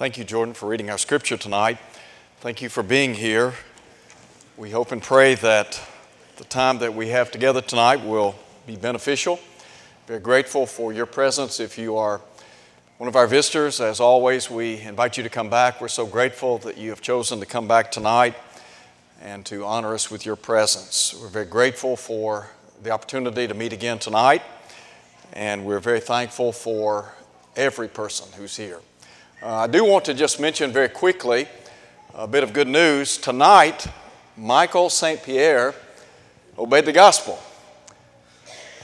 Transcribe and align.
Thank 0.00 0.16
you, 0.16 0.24
Jordan, 0.24 0.54
for 0.54 0.66
reading 0.66 0.88
our 0.88 0.96
scripture 0.96 1.36
tonight. 1.36 1.76
Thank 2.40 2.62
you 2.62 2.70
for 2.70 2.82
being 2.82 3.12
here. 3.12 3.52
We 4.56 4.70
hope 4.70 4.92
and 4.92 5.02
pray 5.02 5.34
that 5.34 5.78
the 6.38 6.44
time 6.44 6.78
that 6.78 6.94
we 6.94 7.08
have 7.08 7.30
together 7.30 7.60
tonight 7.60 8.02
will 8.02 8.34
be 8.66 8.76
beneficial. 8.76 9.38
Very 10.06 10.20
grateful 10.20 10.64
for 10.64 10.94
your 10.94 11.04
presence. 11.04 11.60
If 11.60 11.76
you 11.76 11.98
are 11.98 12.22
one 12.96 13.08
of 13.08 13.14
our 13.14 13.26
visitors, 13.26 13.78
as 13.78 14.00
always, 14.00 14.50
we 14.50 14.80
invite 14.80 15.18
you 15.18 15.22
to 15.22 15.28
come 15.28 15.50
back. 15.50 15.82
We're 15.82 15.88
so 15.88 16.06
grateful 16.06 16.56
that 16.60 16.78
you 16.78 16.88
have 16.88 17.02
chosen 17.02 17.38
to 17.40 17.44
come 17.44 17.68
back 17.68 17.92
tonight 17.92 18.36
and 19.20 19.44
to 19.44 19.66
honor 19.66 19.92
us 19.92 20.10
with 20.10 20.24
your 20.24 20.36
presence. 20.36 21.14
We're 21.20 21.28
very 21.28 21.44
grateful 21.44 21.94
for 21.94 22.48
the 22.82 22.90
opportunity 22.90 23.46
to 23.46 23.52
meet 23.52 23.74
again 23.74 23.98
tonight, 23.98 24.40
and 25.34 25.66
we're 25.66 25.78
very 25.78 26.00
thankful 26.00 26.52
for 26.52 27.12
every 27.54 27.88
person 27.88 28.28
who's 28.38 28.56
here. 28.56 28.80
Uh, 29.42 29.60
I 29.60 29.66
do 29.68 29.86
want 29.86 30.04
to 30.04 30.12
just 30.12 30.38
mention 30.38 30.70
very 30.70 30.90
quickly 30.90 31.48
a 32.14 32.26
bit 32.26 32.42
of 32.42 32.52
good 32.52 32.68
news. 32.68 33.16
Tonight, 33.16 33.86
Michael 34.36 34.90
St. 34.90 35.22
Pierre 35.22 35.74
obeyed 36.58 36.84
the 36.84 36.92
gospel, 36.92 37.38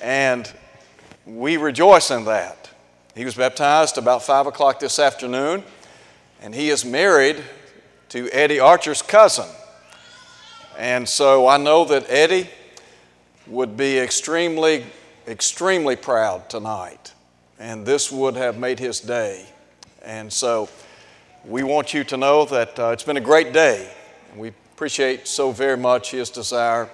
and 0.01 0.51
we 1.27 1.59
rejoice 1.59 2.11
in 2.11 2.25
that. 2.25 2.71
He 3.15 3.27
was 3.27 3.35
baptized 3.35 3.99
about 3.99 4.23
5 4.23 4.47
o'clock 4.47 4.81
this 4.81 4.99
afternoon, 4.99 5.63
and 6.41 6.55
he 6.55 6.71
is 6.71 6.87
married 6.87 7.45
to 8.09 8.31
Eddie 8.33 8.59
Archer's 8.59 9.03
cousin. 9.03 9.49
And 10.79 11.07
so 11.07 11.47
I 11.47 11.59
know 11.59 11.85
that 11.85 12.07
Eddie 12.09 12.49
would 13.47 13.77
be 13.77 13.99
extremely, 13.99 14.87
extremely 15.29 15.97
proud 15.97 16.49
tonight. 16.49 17.13
And 17.59 17.85
this 17.85 18.11
would 18.11 18.37
have 18.37 18.59
made 18.59 18.79
his 18.79 19.01
day. 19.01 19.45
And 20.07 20.33
so 20.33 20.69
we 21.45 21.65
want 21.65 21.93
you 21.93 22.05
to 22.05 22.17
know 22.17 22.45
that 22.45 22.79
uh, 22.79 22.91
it's 22.91 23.03
been 23.03 23.17
a 23.17 23.21
great 23.21 23.53
day. 23.53 23.93
We 24.37 24.49
appreciate 24.73 25.27
so 25.27 25.51
very 25.51 25.77
much 25.77 26.13
his 26.13 26.31
desire 26.31 26.89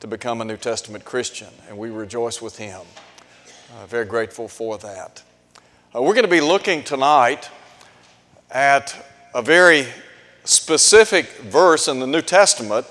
to 0.00 0.08
become 0.08 0.40
a 0.40 0.44
New 0.44 0.56
Testament 0.56 1.04
Christian. 1.04 1.46
And 1.68 1.78
we 1.78 1.90
rejoice 1.90 2.42
with 2.42 2.58
him. 2.58 2.80
Uh, 3.72 3.86
very 3.86 4.04
grateful 4.04 4.48
for 4.48 4.78
that. 4.78 5.22
Uh, 5.94 6.02
we're 6.02 6.14
going 6.14 6.24
to 6.24 6.30
be 6.30 6.40
looking 6.40 6.82
tonight 6.82 7.48
at 8.50 8.96
a 9.32 9.42
very 9.42 9.86
specific 10.42 11.28
verse 11.42 11.86
in 11.86 12.00
the 12.00 12.06
New 12.06 12.22
Testament 12.22 12.84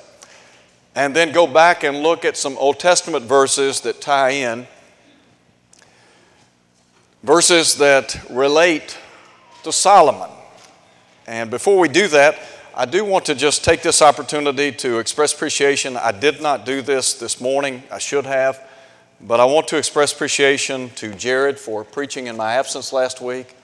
and 0.96 1.14
then 1.14 1.34
go 1.34 1.46
back 1.46 1.84
and 1.84 2.02
look 2.02 2.24
at 2.24 2.38
some 2.38 2.58
Old 2.58 2.80
Testament 2.80 3.26
verses 3.26 3.82
that 3.82 4.00
tie 4.00 4.30
in, 4.30 4.68
verses 7.24 7.76
that 7.76 8.26
relate 8.30 8.98
to 9.64 9.72
Solomon. 9.72 10.30
And 11.28 11.52
before 11.52 11.80
we 11.80 11.88
do 11.88 12.08
that, 12.10 12.40
I 12.76 12.86
do 12.86 13.04
want 13.04 13.26
to 13.26 13.36
just 13.36 13.64
take 13.64 13.82
this 13.82 14.02
opportunity 14.02 14.72
to 14.72 15.00
express 15.00 15.34
appreciation. 15.34 15.98
I 15.98 16.12
did 16.12 16.42
not 16.42 16.66
do 16.66 16.82
this 16.82 17.14
this 17.14 17.42
morning, 17.42 17.84
I 17.92 18.00
should 18.00 18.26
have, 18.26 18.66
but 19.20 19.40
I 19.40 19.46
want 19.46 19.68
to 19.70 19.78
express 19.78 20.14
appreciation 20.14 20.90
to 20.92 21.14
Jared 21.14 21.60
for 21.60 21.84
preaching 21.84 22.28
in 22.28 22.38
my 22.38 22.54
absence 22.54 22.94
last 22.94 23.22
week. 23.22 23.56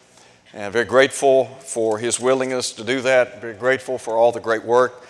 And 0.53 0.71
very 0.71 0.85
grateful 0.85 1.45
for 1.61 1.97
his 1.97 2.19
willingness 2.19 2.71
to 2.73 2.83
do 2.83 3.01
that. 3.01 3.41
Very 3.41 3.55
grateful 3.55 3.97
for 3.97 4.15
all 4.15 4.31
the 4.31 4.39
great 4.39 4.63
work 4.63 5.05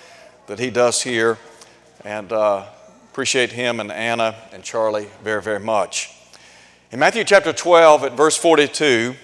that 0.48 0.60
he 0.60 0.70
does 0.70 1.02
here 1.02 1.38
and 2.04 2.32
uh, 2.32 2.66
appreciate 3.12 3.52
him 3.52 3.80
and 3.80 3.92
Anna 3.92 4.36
and 4.54 4.64
Charlie 4.64 5.08
very, 5.24 5.42
very 5.42 5.60
much. 5.60 6.14
In 6.92 7.00
Matthew 7.00 7.24
chapter 7.24 7.52
12, 7.52 8.04
at 8.04 8.12
verse 8.14 8.38
42, 8.38 9.16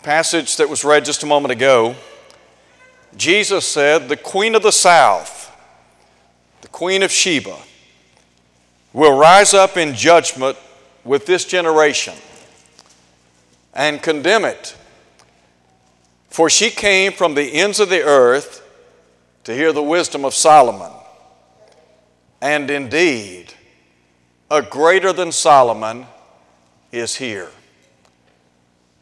the 0.00 0.04
passage 0.04 0.56
that 0.56 0.68
was 0.68 0.84
read 0.84 1.04
just 1.04 1.22
a 1.22 1.26
moment 1.26 1.52
ago, 1.52 1.94
Jesus 3.16 3.66
said, 3.66 4.08
The 4.08 4.16
Queen 4.16 4.54
of 4.54 4.62
the 4.62 4.72
South, 4.72 5.54
the 6.60 6.68
Queen 6.68 7.02
of 7.02 7.10
Sheba, 7.10 7.56
will 8.92 9.18
rise 9.18 9.54
up 9.54 9.76
in 9.76 9.94
judgment 9.94 10.56
with 11.04 11.26
this 11.26 11.44
generation 11.44 12.14
and 13.74 14.02
condemn 14.02 14.44
it. 14.44 14.76
For 16.28 16.50
she 16.50 16.70
came 16.70 17.12
from 17.12 17.34
the 17.34 17.54
ends 17.54 17.80
of 17.80 17.88
the 17.88 18.02
earth 18.02 18.62
to 19.44 19.54
hear 19.54 19.72
the 19.72 19.82
wisdom 19.82 20.24
of 20.24 20.34
Solomon. 20.34 20.92
And 22.40 22.70
indeed, 22.70 23.54
a 24.50 24.62
greater 24.62 25.12
than 25.12 25.32
Solomon 25.32 26.06
is 26.92 27.16
here. 27.16 27.50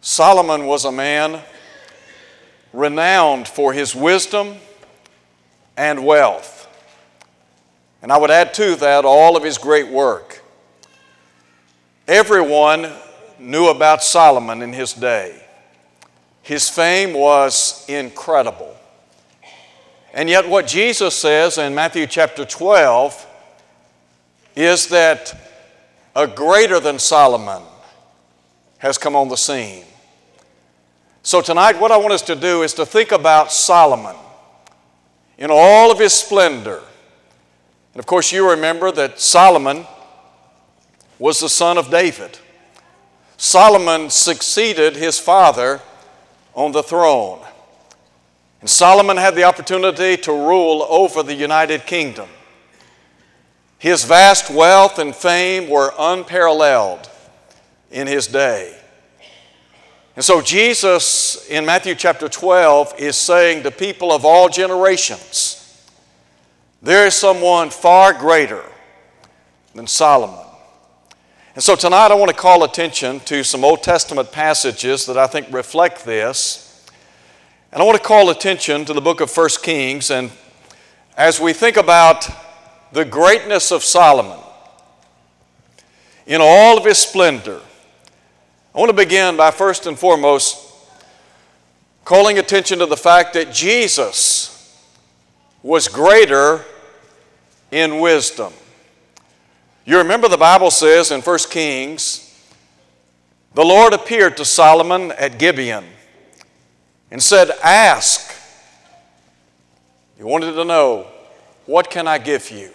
Solomon 0.07 0.67
was 0.67 0.85
a 0.85 0.93
man 0.93 1.43
renowned 2.73 3.49
for 3.49 3.73
his 3.73 3.93
wisdom 3.93 4.55
and 5.77 6.07
wealth. 6.07 6.69
And 8.03 8.13
I 8.13 8.17
would 8.17 8.31
add 8.31 8.55
to 8.55 8.77
that 8.77 9.05
all 9.05 9.37
of 9.37 9.43
his 9.43 9.59
great 9.59 9.89
work. 9.89 10.45
Everyone 12.07 12.89
knew 13.41 13.67
about 13.67 14.01
Solomon 14.05 14.63
in 14.63 14.73
his 14.73 14.93
day. 14.93 15.45
His 16.41 16.69
fame 16.69 17.13
was 17.13 17.85
incredible. 17.89 18.77
And 20.15 20.29
yet, 20.29 20.49
what 20.49 20.69
Jesus 20.69 21.17
says 21.17 21.59
in 21.59 21.75
Matthew 21.75 22.07
chapter 22.07 22.45
12 22.45 23.27
is 24.55 24.87
that 24.87 25.51
a 26.15 26.29
greater 26.29 26.79
than 26.79 27.01
Solomon 27.01 27.65
has 28.79 28.99
come 28.99 29.17
on 29.17 29.29
the 29.29 29.37
scene. 29.37 29.83
So, 31.27 31.41
tonight, 31.41 31.81
what 31.81 31.91
I 31.91 31.97
want 31.97 32.13
us 32.13 32.23
to 32.23 32.37
do 32.37 32.63
is 32.63 32.73
to 32.75 32.87
think 32.87 33.11
about 33.11 33.51
Solomon 33.51 34.15
in 35.39 35.51
all 35.51 35.91
of 35.91 35.99
his 35.99 36.13
splendor. 36.13 36.81
And 37.95 37.99
of 37.99 38.07
course, 38.07 38.31
you 38.31 38.49
remember 38.49 38.93
that 38.93 39.19
Solomon 39.19 39.87
was 41.19 41.41
the 41.41 41.49
son 41.49 41.79
of 41.79 41.91
David. 41.91 42.39
Solomon 43.37 44.09
succeeded 44.09 44.95
his 44.95 45.19
father 45.19 45.81
on 46.55 46.71
the 46.71 46.85
throne. 46.85 47.45
And 48.61 48.71
Solomon 48.71 49.17
had 49.17 49.35
the 49.35 49.43
opportunity 49.43 50.17
to 50.19 50.31
rule 50.31 50.87
over 50.89 51.25
the 51.25 51.35
United 51.35 51.87
Kingdom. 51.87 52.29
His 53.79 54.05
vast 54.05 54.49
wealth 54.49 55.01
and 55.01 55.13
fame 55.13 55.69
were 55.69 55.93
unparalleled 55.99 57.11
in 57.91 58.07
his 58.07 58.29
day. 58.29 58.79
And 60.17 60.25
so, 60.25 60.41
Jesus 60.41 61.47
in 61.51 61.67
Matthew 61.67 61.95
chapter 61.95 62.27
12 62.27 62.95
is 62.99 63.19
saying 63.19 63.65
to 63.65 63.71
people 63.71 64.11
of 64.11 64.25
all 64.25 64.49
generations, 64.49 65.63
there 66.81 67.07
is 67.07 67.15
someone 67.15 67.69
far 67.69 68.15
greater 68.15 68.65
than 69.75 69.87
Solomon. 69.87 70.43
And 71.55 71.63
so, 71.63 71.77
tonight 71.77 72.11
I 72.11 72.15
want 72.15 72.31
to 72.31 72.37
call 72.37 72.65
attention 72.65 73.21
to 73.21 73.45
some 73.45 73.63
Old 73.63 73.83
Testament 73.83 74.33
passages 74.33 75.05
that 75.05 75.19
I 75.19 75.27
think 75.27 75.53
reflect 75.53 76.07
this. 76.07 76.87
And 77.71 77.83
I 77.83 77.85
want 77.85 77.99
to 77.99 78.03
call 78.03 78.31
attention 78.31 78.87
to 78.87 78.95
the 78.95 79.03
book 79.03 79.21
of 79.21 79.31
1 79.37 79.49
Kings. 79.63 80.11
And 80.11 80.31
as 81.15 81.39
we 81.39 81.53
think 81.53 81.77
about 81.77 82.27
the 82.91 83.05
greatness 83.05 83.71
of 83.71 83.85
Solomon 83.85 84.39
in 86.27 86.41
all 86.41 86.79
of 86.79 86.87
his 86.87 86.97
splendor, 86.97 87.61
I 88.77 88.79
want 88.79 88.91
to 88.91 88.97
begin 88.97 89.39
by 89.39 89.53
first 89.53 89.87
and 89.87 89.99
foremost 89.99 90.63
calling 92.05 92.39
attention 92.39 92.81
to 92.81 92.85
the 92.85 92.97
fact 92.97 93.33
that 93.33 93.51
Jesus 93.51 94.87
was 95.63 95.89
greater 95.89 96.63
in 97.71 98.01
wisdom. 98.01 98.53
You 99.87 99.97
remember 99.97 100.29
the 100.29 100.37
Bible 100.37 100.71
says 100.71 101.11
in 101.11 101.23
1 101.23 101.39
Kings, 101.49 102.23
the 103.55 103.65
Lord 103.65 103.95
appeared 103.95 104.37
to 104.37 104.45
Solomon 104.45 105.11
at 105.13 105.39
Gibeon 105.39 105.87
and 107.11 107.23
said, 107.23 107.53
Ask. 107.65 108.31
You 110.19 110.27
wanted 110.27 110.53
to 110.53 110.67
know, 110.67 111.07
What 111.65 111.89
can 111.91 112.07
I 112.07 112.19
give 112.19 112.51
you? 112.51 112.73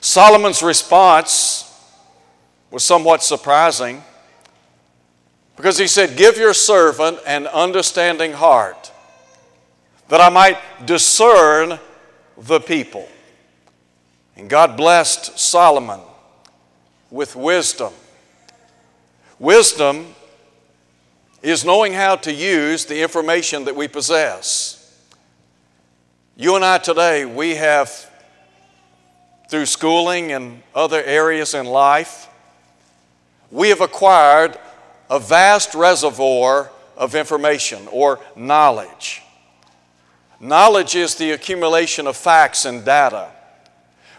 Solomon's 0.00 0.62
response 0.62 1.76
was 2.70 2.84
somewhat 2.84 3.24
surprising 3.24 4.00
because 5.56 5.78
he 5.78 5.86
said, 5.86 6.16
Give 6.16 6.36
your 6.36 6.54
servant 6.54 7.18
an 7.26 7.46
understanding 7.46 8.32
heart 8.32 8.92
that 10.08 10.20
I 10.20 10.28
might 10.28 10.58
discern 10.86 11.80
the 12.36 12.60
people. 12.60 13.08
And 14.36 14.50
God 14.50 14.76
blessed 14.76 15.38
Solomon 15.38 16.00
with 17.10 17.34
wisdom. 17.34 17.92
Wisdom 19.38 20.14
is 21.42 21.64
knowing 21.64 21.92
how 21.92 22.16
to 22.16 22.32
use 22.32 22.84
the 22.84 23.02
information 23.02 23.64
that 23.64 23.74
we 23.74 23.88
possess. 23.88 24.76
You 26.36 26.56
and 26.56 26.64
I 26.64 26.78
today, 26.78 27.24
we 27.24 27.54
have, 27.54 28.10
through 29.48 29.66
schooling 29.66 30.32
and 30.32 30.62
other 30.74 31.02
areas 31.02 31.54
in 31.54 31.64
life, 31.66 32.28
we 33.50 33.70
have 33.70 33.80
acquired 33.80 34.58
a 35.08 35.18
vast 35.18 35.74
reservoir 35.74 36.70
of 36.96 37.14
information 37.14 37.86
or 37.90 38.20
knowledge. 38.34 39.22
Knowledge 40.40 40.94
is 40.94 41.14
the 41.14 41.30
accumulation 41.32 42.06
of 42.06 42.16
facts 42.16 42.64
and 42.64 42.84
data. 42.84 43.30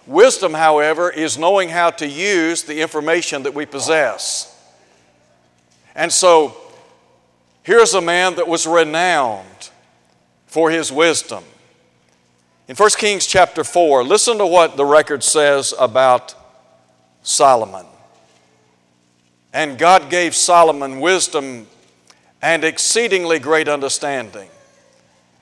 Wisdom, 0.06 0.54
however, 0.54 1.10
is 1.10 1.38
knowing 1.38 1.70
how 1.70 1.90
to 1.92 2.08
use 2.08 2.64
the 2.64 2.82
information 2.82 3.44
that 3.44 3.54
we 3.54 3.66
possess. 3.66 4.54
And 5.94 6.12
so, 6.12 6.56
here's 7.64 7.94
a 7.94 8.02
man 8.02 8.36
that 8.36 8.48
was 8.48 8.66
renowned 8.66 9.70
for 10.46 10.72
his 10.72 10.92
wisdom. 10.92 11.44
In 12.68 12.76
1 12.76 12.90
Kings 12.98 13.28
chapter 13.28 13.64
4, 13.64 14.04
listen 14.04 14.38
to 14.38 14.46
what 14.46 14.78
the 14.78 14.86
record 14.86 15.24
says 15.24 15.74
about 15.78 16.36
Solomon. 17.22 17.86
And 19.54 19.78
God 19.78 20.10
gave 20.10 20.36
Solomon 20.36 21.00
wisdom 21.00 21.68
and 22.42 22.64
exceedingly 22.64 23.40
great 23.40 23.68
understanding 23.68 24.50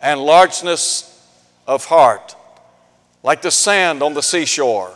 and 0.01 0.19
largeness 0.21 1.11
of 1.67 1.85
heart, 1.85 2.35
like 3.23 3.41
the 3.41 3.51
sand 3.51 4.03
on 4.03 4.13
the 4.13 4.21
seashore. 4.21 4.93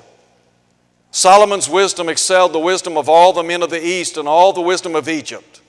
Solomon's 1.12 1.68
wisdom 1.68 2.08
excelled 2.10 2.54
the 2.54 2.60
wisdom 2.60 2.98
of 2.98 3.10
all 3.10 3.34
the 3.34 3.44
men 3.44 3.64
of 3.64 3.70
the 3.70 3.84
East 3.84 4.18
and 4.18 4.28
all 4.28 4.54
the 4.54 4.62
wisdom 4.62 4.96
of 4.96 5.10
Egypt. 5.10 5.62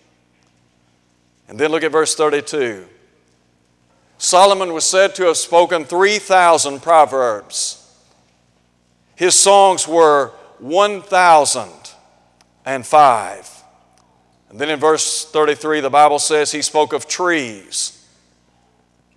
And 1.49 1.59
then 1.59 1.71
look 1.71 1.83
at 1.83 1.91
verse 1.91 2.15
32. 2.15 2.87
Solomon 4.19 4.75
was 4.75 4.85
said 4.85 5.15
to 5.15 5.25
have 5.25 5.39
spoken 5.39 5.87
3,000 5.87 6.83
proverbs. 6.83 7.79
His 9.17 9.35
songs 9.35 9.89
were 9.89 10.33
1,005. 10.59 11.80
And 12.71 12.87
5. 12.87 13.65
And 14.49 14.61
then 14.61 14.71
in 14.71 14.79
verse 14.79 15.29
33, 15.29 15.81
the 15.81 15.91
Bible 15.91 16.21
says 16.21 16.53
he 16.53 16.63
spoke 16.63 16.93
of 16.93 17.09
trees. 17.09 18.07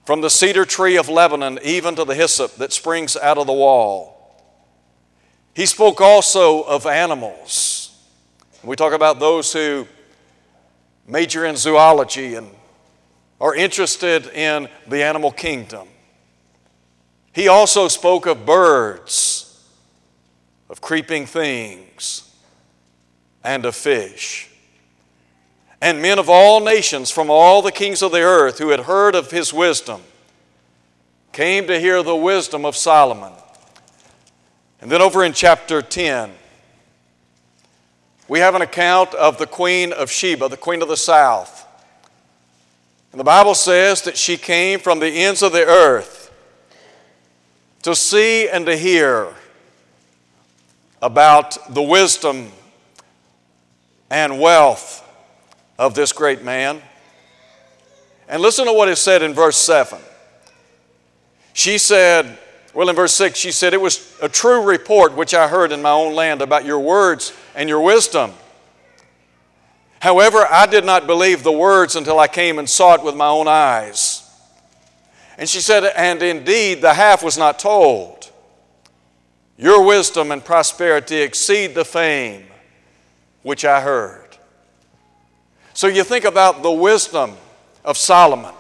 From 0.06 0.22
the 0.22 0.30
cedar 0.32 0.66
tree 0.66 0.98
of 0.98 1.08
Lebanon, 1.08 1.60
even 1.64 1.96
to 1.98 2.04
the 2.04 2.16
hyssop 2.16 2.56
that 2.56 2.74
springs 2.74 3.16
out 3.16 3.38
of 3.38 3.46
the 3.46 3.54
wall. 3.54 4.44
He 5.54 5.68
spoke 5.68 6.02
also 6.02 6.64
of 6.64 6.88
animals. 6.88 7.96
We 8.64 8.76
talk 8.76 8.92
about 8.92 9.20
those 9.20 9.54
who 9.54 9.88
major 11.08 11.46
in 11.46 11.56
zoology 11.56 12.34
and 12.34 12.50
are 13.40 13.54
interested 13.54 14.26
in 14.30 14.68
the 14.88 15.04
animal 15.04 15.32
kingdom. 15.32 15.88
He 17.34 17.48
also 17.48 17.88
spoke 17.88 18.26
of 18.26 18.48
birds, 18.48 19.64
of 20.72 20.82
creeping 20.82 21.28
things, 21.28 22.33
and 23.44 23.66
of 23.66 23.76
fish. 23.76 24.50
And 25.82 26.02
men 26.02 26.18
of 26.18 26.30
all 26.30 26.62
nations 26.62 27.12
from 27.12 27.30
all 27.30 27.62
the 27.62 27.72
kings 27.72 28.02
of 28.02 28.12
the 28.12 28.22
earth 28.22 28.60
who 28.60 28.70
had 28.70 28.82
heard 28.82 29.16
of 29.16 29.32
his 29.32 29.54
wisdom 29.54 30.02
came 31.34 31.68
to 31.68 31.80
hear 31.80 32.02
the 32.02 32.16
wisdom 32.16 32.64
of 32.64 32.76
Solomon. 32.76 33.34
And 34.80 34.90
then 34.90 35.02
over 35.02 35.24
in 35.24 35.34
chapter 35.34 35.82
10, 35.82 36.32
we 38.28 38.40
have 38.40 38.56
an 38.56 38.62
account 38.62 39.14
of 39.16 39.38
the 39.38 39.48
queen 39.48 39.92
of 39.92 40.10
Sheba, 40.10 40.48
the 40.48 40.58
queen 40.58 40.82
of 40.82 40.88
the 40.88 40.98
south. 40.98 41.68
And 43.12 43.20
the 43.20 43.26
Bible 43.26 43.56
says 43.56 44.02
that 44.04 44.18
she 44.18 44.38
came 44.38 44.80
from 44.80 45.00
the 45.00 45.08
ends 45.08 45.44
of 45.44 45.52
the 45.52 45.66
earth 45.66 46.32
to 47.82 47.94
see 47.96 48.48
and 48.48 48.66
to 48.66 48.78
hear 48.78 49.34
about 51.02 51.74
the 51.74 51.82
wisdom 51.82 52.52
and 54.14 54.40
wealth 54.40 55.04
of 55.80 55.96
this 55.96 56.14
great 56.14 56.44
man. 56.44 56.80
And 58.30 58.44
listen 58.44 58.68
to 58.68 58.72
what 58.72 58.88
is 58.88 59.00
said 59.00 59.24
in 59.24 59.34
verse 59.34 59.58
7. 59.58 60.00
She 61.54 61.80
said, 61.80 62.38
well, 62.76 62.90
in 62.90 62.96
verse 62.96 63.14
6, 63.16 63.38
she 63.40 63.52
said, 63.52 63.74
It 63.74 63.82
was 63.82 64.16
a 64.22 64.30
true 64.30 64.64
report 64.64 65.16
which 65.16 65.34
I 65.34 65.48
heard 65.48 65.72
in 65.72 65.82
my 65.82 65.90
own 65.90 66.14
land 66.14 66.44
about 66.44 66.64
your 66.64 66.80
words 66.80 67.36
and 67.56 67.68
your 67.68 67.82
wisdom. 67.82 68.34
However, 70.00 70.46
I 70.48 70.68
did 70.68 70.86
not 70.86 71.08
believe 71.08 71.42
the 71.42 71.52
words 71.52 71.96
until 71.96 72.20
I 72.20 72.28
came 72.28 72.60
and 72.60 72.70
saw 72.70 72.94
it 72.94 73.04
with 73.04 73.16
my 73.16 73.28
own 73.28 73.48
eyes. 73.48 74.30
And 75.40 75.50
she 75.50 75.60
said, 75.60 75.86
And 75.96 76.22
indeed, 76.22 76.82
the 76.84 76.94
half 76.94 77.24
was 77.24 77.36
not 77.36 77.58
told. 77.58 78.30
Your 79.58 79.84
wisdom 79.84 80.32
and 80.32 80.46
prosperity 80.46 81.18
exceed 81.18 81.74
the 81.74 81.86
fame 81.86 82.46
which 83.44 83.64
I 83.64 83.82
heard. 83.82 84.38
So 85.74 85.88
you 85.88 86.04
think 86.04 86.26
about 86.26 86.64
the 86.64 86.72
wisdom 86.72 87.34
of 87.86 87.98
Solomon 87.98 88.54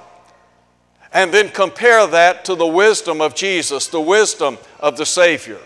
and 1.13 1.31
then 1.31 1.49
compare 1.49 2.05
that 2.07 2.43
to 2.45 2.55
the 2.55 2.67
wisdom 2.67 3.21
of 3.21 3.35
Jesus, 3.35 3.87
the 3.87 4.01
wisdom 4.01 4.57
of 4.79 4.97
the 4.97 5.05
Savior. 5.05 5.59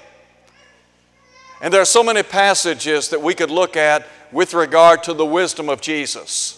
And 1.62 1.74
there 1.74 1.82
are 1.82 1.86
so 1.86 2.04
many 2.04 2.22
passages 2.22 3.10
that 3.10 3.22
we 3.22 3.34
could 3.34 3.50
look 3.50 3.76
at 3.76 4.06
with 4.32 4.54
regard 4.54 5.04
to 5.04 5.14
the 5.14 5.26
wisdom 5.26 5.70
of 5.70 5.82
Jesus. 5.82 6.54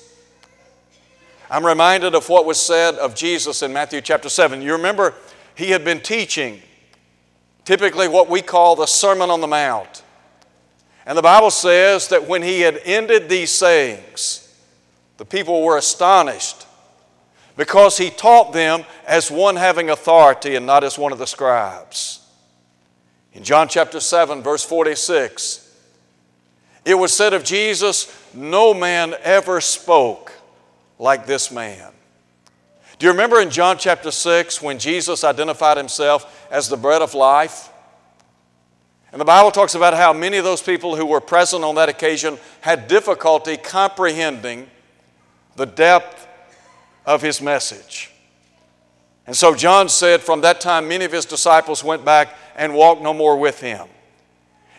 I'm 1.52 1.66
reminded 1.66 2.16
of 2.16 2.28
what 2.30 2.46
was 2.46 2.60
said 2.60 2.96
of 2.96 3.16
Jesus 3.16 3.62
in 3.62 3.72
Matthew 3.72 4.02
chapter 4.02 4.30
7. 4.30 4.62
You 4.62 4.74
remember, 4.74 5.14
he 5.56 5.72
had 5.72 5.84
been 5.84 6.00
teaching 6.00 6.62
typically 7.64 8.08
what 8.08 8.30
we 8.30 8.42
call 8.42 8.76
the 8.76 8.86
Sermon 8.88 9.30
on 9.30 9.42
the 9.42 9.48
Mount. 9.48 10.04
And 11.10 11.18
the 11.18 11.24
Bible 11.24 11.50
says 11.50 12.10
that 12.10 12.28
when 12.28 12.44
he 12.44 12.62
had 12.62 12.80
ended 12.86 13.30
these 13.30 13.50
sayings, 13.50 14.48
the 15.18 15.26
people 15.26 15.64
were 15.64 15.76
astonished 15.76 16.68
because 17.58 17.98
he 17.98 18.12
taught 18.12 18.54
them 18.54 18.86
as 19.08 19.32
one 19.32 19.56
having 19.56 19.90
authority 19.90 20.54
and 20.54 20.68
not 20.68 20.84
as 20.84 21.00
one 21.00 21.12
of 21.12 21.18
the 21.18 21.26
scribes. 21.26 22.20
In 23.34 23.44
John 23.44 23.68
chapter 23.68 24.00
7, 24.00 24.44
verse 24.44 24.64
46, 24.64 25.76
it 26.86 26.94
was 26.94 27.12
said 27.12 27.34
of 27.34 27.44
Jesus, 27.44 28.16
No 28.36 28.76
man 28.76 29.16
ever 29.24 29.62
spoke 29.62 30.32
like 31.00 31.26
this 31.26 31.52
man. 31.52 31.92
Do 33.00 33.08
you 33.08 33.12
remember 33.14 33.42
in 33.42 33.50
John 33.50 33.80
chapter 33.80 34.12
6 34.12 34.62
when 34.62 34.78
Jesus 34.78 35.24
identified 35.24 35.78
himself 35.78 36.48
as 36.52 36.70
the 36.70 36.78
bread 36.78 37.02
of 37.02 37.16
life? 37.16 37.69
And 39.12 39.20
the 39.20 39.26
Bible 39.26 39.52
talks 39.52 39.74
about 39.76 39.96
how 39.96 40.14
many 40.14 40.38
of 40.38 40.44
those 40.44 40.62
people 40.62 40.96
who 40.96 41.06
were 41.06 41.22
present 41.22 41.64
on 41.64 41.76
that 41.76 41.90
occasion 41.90 42.38
had 42.62 42.88
difficulty 42.88 43.58
comprehending 43.58 44.70
the 45.56 45.66
depth 45.66 46.28
of 47.06 47.22
his 47.22 47.42
message. 47.42 48.12
And 49.26 49.36
so 49.36 49.56
John 49.56 49.90
said, 49.90 50.22
From 50.22 50.42
that 50.42 50.62
time, 50.62 50.88
many 50.88 51.06
of 51.06 51.12
his 51.12 51.26
disciples 51.26 51.84
went 51.84 52.06
back 52.06 52.36
and 52.56 52.74
walked 52.74 53.02
no 53.02 53.14
more 53.14 53.38
with 53.38 53.60
him. 53.60 53.88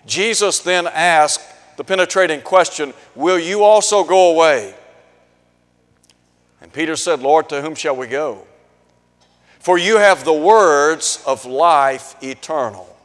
Jesus 0.07 0.61
then 0.61 0.87
asked 0.87 1.43
the 1.76 1.85
penetrating 1.85 2.40
question, 2.40 2.95
Will 3.14 3.38
you 3.38 3.64
also 3.64 4.05
go 4.05 4.33
away? 4.33 4.75
And 6.61 6.73
Peter 6.73 6.95
said, 6.95 7.21
Lord, 7.21 7.49
to 7.49 7.62
whom 7.62 7.75
shall 7.75 7.97
we 7.97 8.07
go? 8.07 8.47
For 9.59 9.76
you 9.76 9.99
have 9.99 10.25
the 10.25 10.33
words 10.33 11.23
of 11.26 11.45
life 11.45 12.16
eternal. 12.23 12.97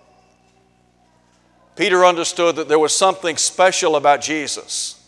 Peter 1.75 2.05
understood 2.05 2.55
that 2.55 2.69
there 2.69 2.79
was 2.79 2.95
something 2.95 3.35
special 3.37 3.95
about 3.95 4.21
Jesus. 4.21 5.01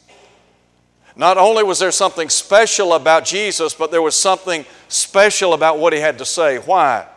Not 1.16 1.38
only 1.38 1.64
was 1.64 1.80
there 1.80 1.92
something 1.92 2.30
special 2.30 2.94
about 2.94 3.26
Jesus, 3.26 3.74
but 3.74 3.90
there 3.90 4.02
was 4.02 4.16
something 4.16 4.66
special 4.88 5.54
about 5.54 5.80
what 5.80 5.94
he 5.94 6.00
had 6.00 6.18
to 6.20 6.26
say. 6.26 6.58
Why? 6.58 7.08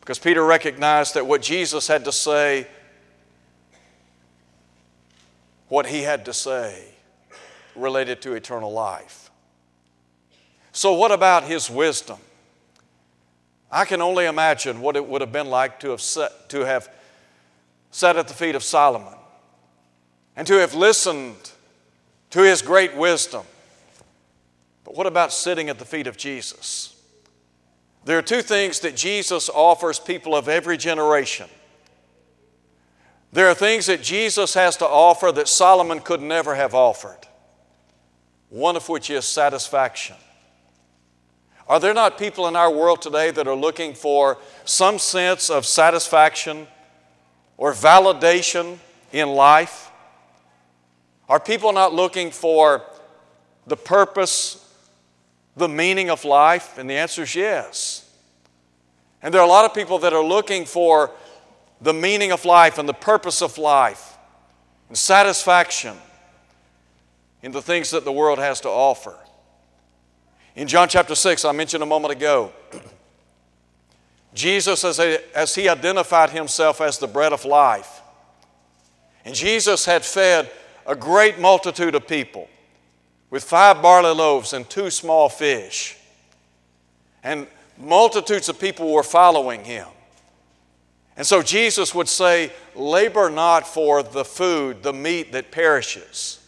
Because 0.00 0.18
Peter 0.18 0.44
recognized 0.44 1.14
that 1.14 1.26
what 1.26 1.42
Jesus 1.42 1.86
had 1.86 2.04
to 2.06 2.12
say, 2.12 2.66
what 5.68 5.86
he 5.86 6.02
had 6.02 6.24
to 6.24 6.32
say, 6.32 6.84
related 7.76 8.20
to 8.22 8.32
eternal 8.32 8.72
life. 8.72 9.30
So, 10.72 10.94
what 10.94 11.12
about 11.12 11.44
his 11.44 11.70
wisdom? 11.70 12.18
I 13.70 13.84
can 13.84 14.00
only 14.02 14.26
imagine 14.26 14.80
what 14.80 14.96
it 14.96 15.06
would 15.06 15.20
have 15.20 15.30
been 15.30 15.48
like 15.48 15.78
to 15.80 15.90
have, 15.90 16.00
sat, 16.00 16.48
to 16.48 16.64
have 16.66 16.88
sat 17.90 18.16
at 18.16 18.28
the 18.28 18.34
feet 18.34 18.54
of 18.54 18.62
Solomon 18.62 19.14
and 20.36 20.46
to 20.46 20.54
have 20.54 20.74
listened 20.74 21.52
to 22.30 22.40
his 22.42 22.62
great 22.62 22.96
wisdom. 22.96 23.44
But 24.84 24.96
what 24.96 25.06
about 25.06 25.32
sitting 25.32 25.68
at 25.68 25.78
the 25.78 25.84
feet 25.84 26.06
of 26.06 26.16
Jesus? 26.16 26.96
There 28.04 28.16
are 28.18 28.22
two 28.22 28.42
things 28.42 28.80
that 28.80 28.96
Jesus 28.96 29.48
offers 29.48 29.98
people 29.98 30.34
of 30.34 30.48
every 30.48 30.76
generation. 30.76 31.48
There 33.32 33.48
are 33.48 33.54
things 33.54 33.86
that 33.86 34.02
Jesus 34.02 34.54
has 34.54 34.76
to 34.78 34.86
offer 34.86 35.30
that 35.32 35.48
Solomon 35.48 36.00
could 36.00 36.22
never 36.22 36.54
have 36.54 36.74
offered, 36.74 37.28
one 38.48 38.76
of 38.76 38.88
which 38.88 39.10
is 39.10 39.24
satisfaction. 39.24 40.16
Are 41.68 41.78
there 41.78 41.94
not 41.94 42.18
people 42.18 42.48
in 42.48 42.56
our 42.56 42.72
world 42.72 43.00
today 43.00 43.30
that 43.30 43.46
are 43.46 43.54
looking 43.54 43.94
for 43.94 44.38
some 44.64 44.98
sense 44.98 45.50
of 45.50 45.64
satisfaction 45.64 46.66
or 47.60 47.72
validation 47.72 48.78
in 49.12 49.28
life? 49.28 49.90
Are 51.28 51.38
people 51.38 51.72
not 51.74 51.92
looking 51.92 52.30
for 52.30 52.82
the 53.66 53.76
purpose 53.76 54.66
the 55.56 55.68
meaning 55.68 56.08
of 56.08 56.24
life? 56.24 56.78
And 56.78 56.88
the 56.88 56.94
answer 56.94 57.22
is 57.22 57.36
yes. 57.36 58.10
And 59.22 59.32
there 59.32 59.42
are 59.42 59.46
a 59.46 59.50
lot 59.50 59.66
of 59.66 59.74
people 59.74 59.98
that 59.98 60.14
are 60.14 60.24
looking 60.24 60.64
for 60.64 61.12
the 61.82 61.92
meaning 61.92 62.32
of 62.32 62.46
life 62.46 62.78
and 62.78 62.88
the 62.88 62.94
purpose 62.94 63.42
of 63.42 63.58
life 63.58 64.16
and 64.88 64.96
satisfaction 64.96 65.96
in 67.42 67.52
the 67.52 67.60
things 67.60 67.90
that 67.90 68.06
the 68.06 68.12
world 68.12 68.38
has 68.38 68.62
to 68.62 68.70
offer. 68.70 69.14
In 70.56 70.66
John 70.66 70.88
chapter 70.88 71.14
6, 71.14 71.44
I 71.44 71.52
mentioned 71.52 71.82
a 71.82 71.86
moment 71.86 72.12
ago, 72.12 72.52
Jesus, 74.32 74.84
as, 74.84 74.98
as 74.98 75.54
he 75.54 75.68
identified 75.68 76.30
himself 76.30 76.80
as 76.80 76.98
the 76.98 77.08
bread 77.08 77.32
of 77.32 77.44
life, 77.44 78.00
and 79.24 79.34
Jesus 79.34 79.84
had 79.84 80.04
fed 80.04 80.50
a 80.86 80.94
great 80.94 81.38
multitude 81.38 81.94
of 81.94 82.06
people 82.06 82.48
with 83.30 83.44
five 83.44 83.80
barley 83.80 84.14
loaves 84.14 84.52
and 84.52 84.68
two 84.68 84.90
small 84.90 85.28
fish. 85.28 85.96
And 87.22 87.46
multitudes 87.78 88.48
of 88.48 88.58
people 88.58 88.92
were 88.92 89.02
following 89.02 89.64
him. 89.64 89.86
And 91.16 91.26
so 91.26 91.42
Jesus 91.42 91.94
would 91.94 92.08
say, 92.08 92.50
Labor 92.74 93.30
not 93.30 93.66
for 93.66 94.02
the 94.02 94.24
food, 94.24 94.82
the 94.82 94.92
meat 94.92 95.32
that 95.32 95.50
perishes, 95.50 96.40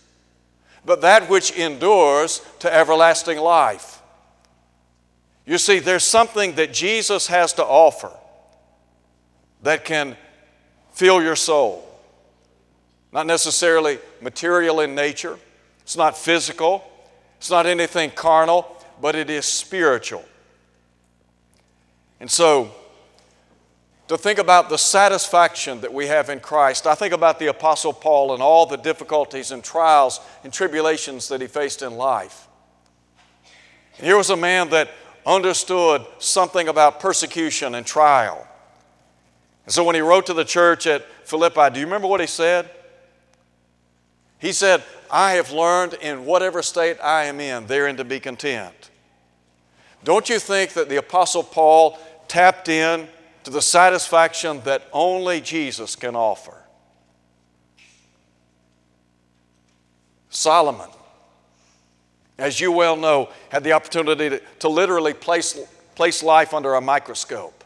but 0.84 1.02
that 1.02 1.28
which 1.28 1.52
endures 1.52 2.44
to 2.60 2.72
everlasting 2.72 3.38
life. 3.38 4.01
You 5.44 5.58
see, 5.58 5.80
there's 5.80 6.04
something 6.04 6.54
that 6.54 6.72
Jesus 6.72 7.26
has 7.26 7.52
to 7.54 7.64
offer 7.64 8.12
that 9.62 9.84
can 9.84 10.16
fill 10.92 11.22
your 11.22 11.36
soul. 11.36 11.88
Not 13.12 13.26
necessarily 13.26 13.98
material 14.20 14.80
in 14.80 14.94
nature, 14.94 15.38
it's 15.82 15.96
not 15.96 16.16
physical, 16.16 16.84
it's 17.38 17.50
not 17.50 17.66
anything 17.66 18.10
carnal, 18.10 18.76
but 19.00 19.14
it 19.14 19.28
is 19.28 19.44
spiritual. 19.44 20.24
And 22.20 22.30
so, 22.30 22.70
to 24.08 24.16
think 24.16 24.38
about 24.38 24.68
the 24.68 24.78
satisfaction 24.78 25.80
that 25.80 25.92
we 25.92 26.06
have 26.06 26.28
in 26.28 26.38
Christ, 26.38 26.86
I 26.86 26.94
think 26.94 27.12
about 27.12 27.38
the 27.38 27.48
Apostle 27.48 27.92
Paul 27.92 28.34
and 28.34 28.42
all 28.42 28.66
the 28.66 28.76
difficulties 28.76 29.50
and 29.50 29.62
trials 29.62 30.20
and 30.44 30.52
tribulations 30.52 31.28
that 31.28 31.40
he 31.40 31.46
faced 31.46 31.82
in 31.82 31.96
life. 31.96 32.46
And 33.96 34.06
here 34.06 34.16
was 34.16 34.30
a 34.30 34.36
man 34.36 34.70
that 34.70 34.90
understood 35.26 36.04
something 36.18 36.68
about 36.68 37.00
persecution 37.00 37.74
and 37.74 37.86
trial. 37.86 38.46
And 39.64 39.72
so 39.72 39.84
when 39.84 39.94
he 39.94 40.00
wrote 40.00 40.26
to 40.26 40.34
the 40.34 40.44
church 40.44 40.86
at 40.86 41.06
Philippi, 41.26 41.70
do 41.72 41.80
you 41.80 41.86
remember 41.86 42.08
what 42.08 42.20
he 42.20 42.26
said? 42.26 42.68
He 44.38 44.52
said, 44.52 44.82
I 45.10 45.32
have 45.32 45.52
learned 45.52 45.94
in 45.94 46.24
whatever 46.24 46.62
state 46.62 46.96
I 47.02 47.24
am 47.24 47.38
in, 47.38 47.66
therein 47.66 47.96
to 47.98 48.04
be 48.04 48.18
content. 48.18 48.90
Don't 50.04 50.28
you 50.28 50.40
think 50.40 50.72
that 50.72 50.88
the 50.88 50.96
Apostle 50.96 51.44
Paul 51.44 51.98
tapped 52.26 52.68
in 52.68 53.06
to 53.44 53.50
the 53.50 53.62
satisfaction 53.62 54.60
that 54.64 54.88
only 54.92 55.40
Jesus 55.40 55.94
can 55.94 56.16
offer? 56.16 56.56
Solomon 60.30 60.88
as 62.38 62.60
you 62.60 62.72
well 62.72 62.96
know, 62.96 63.28
had 63.50 63.64
the 63.64 63.72
opportunity 63.72 64.30
to, 64.30 64.42
to 64.60 64.68
literally 64.68 65.14
place, 65.14 65.58
place 65.94 66.22
life 66.22 66.54
under 66.54 66.74
a 66.74 66.80
microscope. 66.80 67.62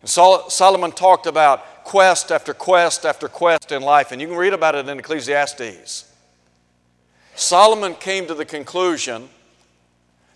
And 0.00 0.08
Sol- 0.08 0.48
Solomon 0.48 0.92
talked 0.92 1.26
about 1.26 1.84
quest 1.84 2.30
after 2.30 2.54
quest 2.54 3.04
after 3.04 3.28
quest 3.28 3.72
in 3.72 3.82
life, 3.82 4.12
and 4.12 4.20
you 4.20 4.28
can 4.28 4.36
read 4.36 4.52
about 4.52 4.74
it 4.74 4.88
in 4.88 4.98
Ecclesiastes. 4.98 6.10
Solomon 7.34 7.94
came 7.94 8.26
to 8.26 8.34
the 8.34 8.44
conclusion 8.44 9.28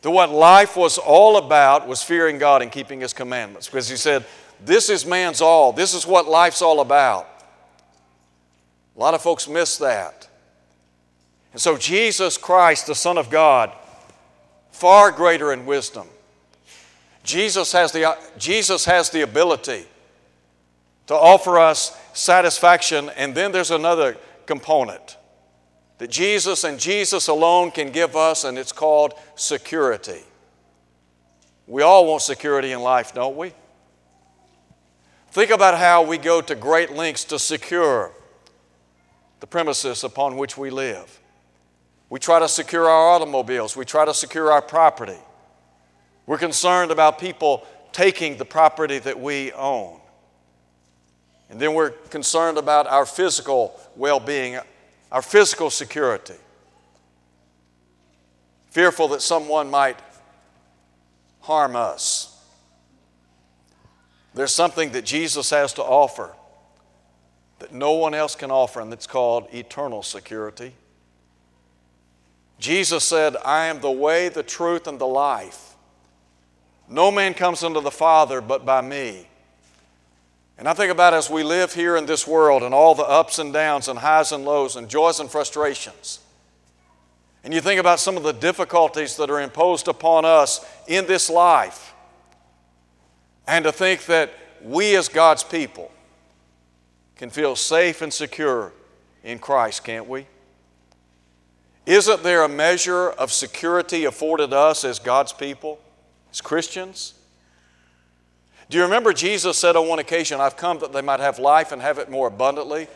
that 0.02 0.10
what 0.10 0.30
life 0.30 0.76
was 0.76 0.98
all 0.98 1.38
about 1.38 1.88
was 1.88 2.02
fearing 2.02 2.38
God 2.38 2.60
and 2.60 2.70
keeping 2.70 3.00
His 3.00 3.12
commandments, 3.12 3.68
because 3.68 3.88
he 3.88 3.96
said, 3.96 4.24
This 4.64 4.90
is 4.90 5.06
man's 5.06 5.40
all, 5.40 5.72
this 5.72 5.94
is 5.94 6.06
what 6.06 6.26
life's 6.26 6.60
all 6.60 6.80
about. 6.80 7.26
A 8.96 9.00
lot 9.00 9.14
of 9.14 9.22
folks 9.22 9.48
miss 9.48 9.78
that. 9.78 10.28
And 11.54 11.60
so, 11.60 11.78
Jesus 11.78 12.36
Christ, 12.36 12.88
the 12.88 12.96
Son 12.96 13.16
of 13.16 13.30
God, 13.30 13.72
far 14.72 15.12
greater 15.12 15.52
in 15.52 15.66
wisdom. 15.66 16.08
Jesus 17.22 17.70
has 17.70 17.92
the, 17.92 18.18
Jesus 18.36 18.84
has 18.86 19.10
the 19.10 19.20
ability 19.20 19.86
to 21.06 21.14
offer 21.14 21.60
us 21.60 21.96
satisfaction, 22.12 23.08
and 23.16 23.36
then 23.36 23.52
there's 23.52 23.70
another 23.70 24.16
component 24.46 25.16
that 25.98 26.10
Jesus 26.10 26.64
and 26.64 26.80
Jesus 26.80 27.28
alone 27.28 27.70
can 27.70 27.92
give 27.92 28.16
us, 28.16 28.42
and 28.42 28.58
it's 28.58 28.72
called 28.72 29.14
security. 29.36 30.22
We 31.68 31.82
all 31.82 32.04
want 32.06 32.22
security 32.22 32.72
in 32.72 32.80
life, 32.80 33.14
don't 33.14 33.36
we? 33.36 33.52
Think 35.30 35.52
about 35.52 35.78
how 35.78 36.02
we 36.02 36.18
go 36.18 36.40
to 36.40 36.56
great 36.56 36.92
lengths 36.92 37.22
to 37.26 37.38
secure 37.38 38.10
the 39.38 39.46
premises 39.46 40.02
upon 40.02 40.36
which 40.36 40.58
we 40.58 40.70
live. 40.70 41.20
We 42.14 42.20
try 42.20 42.38
to 42.38 42.48
secure 42.48 42.88
our 42.88 43.16
automobiles. 43.16 43.76
We 43.76 43.84
try 43.84 44.04
to 44.04 44.14
secure 44.14 44.52
our 44.52 44.62
property. 44.62 45.18
We're 46.26 46.38
concerned 46.38 46.92
about 46.92 47.18
people 47.18 47.66
taking 47.90 48.36
the 48.36 48.44
property 48.44 49.00
that 49.00 49.18
we 49.18 49.50
own. 49.50 49.98
And 51.50 51.58
then 51.58 51.74
we're 51.74 51.90
concerned 51.90 52.56
about 52.56 52.86
our 52.86 53.04
physical 53.04 53.80
well 53.96 54.20
being, 54.20 54.60
our 55.10 55.22
physical 55.22 55.70
security. 55.70 56.36
Fearful 58.70 59.08
that 59.08 59.20
someone 59.20 59.68
might 59.68 59.98
harm 61.40 61.74
us. 61.74 62.40
There's 64.34 64.52
something 64.52 64.92
that 64.92 65.04
Jesus 65.04 65.50
has 65.50 65.72
to 65.72 65.82
offer 65.82 66.32
that 67.58 67.72
no 67.72 67.94
one 67.94 68.14
else 68.14 68.36
can 68.36 68.52
offer, 68.52 68.80
and 68.80 68.92
that's 68.92 69.08
called 69.08 69.48
eternal 69.52 70.04
security. 70.04 70.74
Jesus 72.64 73.04
said, 73.04 73.36
I 73.44 73.66
am 73.66 73.82
the 73.82 73.90
way, 73.90 74.30
the 74.30 74.42
truth, 74.42 74.86
and 74.86 74.98
the 74.98 75.06
life. 75.06 75.74
No 76.88 77.10
man 77.10 77.34
comes 77.34 77.62
unto 77.62 77.82
the 77.82 77.90
Father 77.90 78.40
but 78.40 78.64
by 78.64 78.80
me. 78.80 79.28
And 80.56 80.66
I 80.66 80.72
think 80.72 80.90
about 80.90 81.12
as 81.12 81.28
we 81.28 81.42
live 81.42 81.74
here 81.74 81.94
in 81.94 82.06
this 82.06 82.26
world 82.26 82.62
and 82.62 82.72
all 82.72 82.94
the 82.94 83.02
ups 83.02 83.38
and 83.38 83.52
downs 83.52 83.86
and 83.86 83.98
highs 83.98 84.32
and 84.32 84.46
lows 84.46 84.76
and 84.76 84.88
joys 84.88 85.20
and 85.20 85.30
frustrations. 85.30 86.20
And 87.42 87.52
you 87.52 87.60
think 87.60 87.78
about 87.78 88.00
some 88.00 88.16
of 88.16 88.22
the 88.22 88.32
difficulties 88.32 89.18
that 89.18 89.28
are 89.28 89.42
imposed 89.42 89.86
upon 89.86 90.24
us 90.24 90.64
in 90.86 91.06
this 91.06 91.28
life. 91.28 91.92
And 93.46 93.66
to 93.66 93.72
think 93.72 94.06
that 94.06 94.32
we 94.62 94.96
as 94.96 95.10
God's 95.10 95.44
people 95.44 95.92
can 97.16 97.28
feel 97.28 97.56
safe 97.56 98.00
and 98.00 98.10
secure 98.10 98.72
in 99.22 99.38
Christ, 99.38 99.84
can't 99.84 100.08
we? 100.08 100.26
Isn't 101.86 102.22
there 102.22 102.42
a 102.42 102.48
measure 102.48 103.10
of 103.10 103.30
security 103.30 104.04
afforded 104.04 104.52
us 104.52 104.84
as 104.84 104.98
God's 104.98 105.32
people, 105.32 105.78
as 106.32 106.40
Christians? 106.40 107.14
Do 108.70 108.78
you 108.78 108.84
remember 108.84 109.12
Jesus 109.12 109.58
said 109.58 109.76
on 109.76 109.86
one 109.88 109.98
occasion, 109.98 110.40
I've 110.40 110.56
come 110.56 110.78
that 110.78 110.92
they 110.92 111.02
might 111.02 111.20
have 111.20 111.38
life 111.38 111.72
and 111.72 111.82
have 111.82 111.98
it 111.98 112.10
more 112.10 112.28
abundantly? 112.28 112.88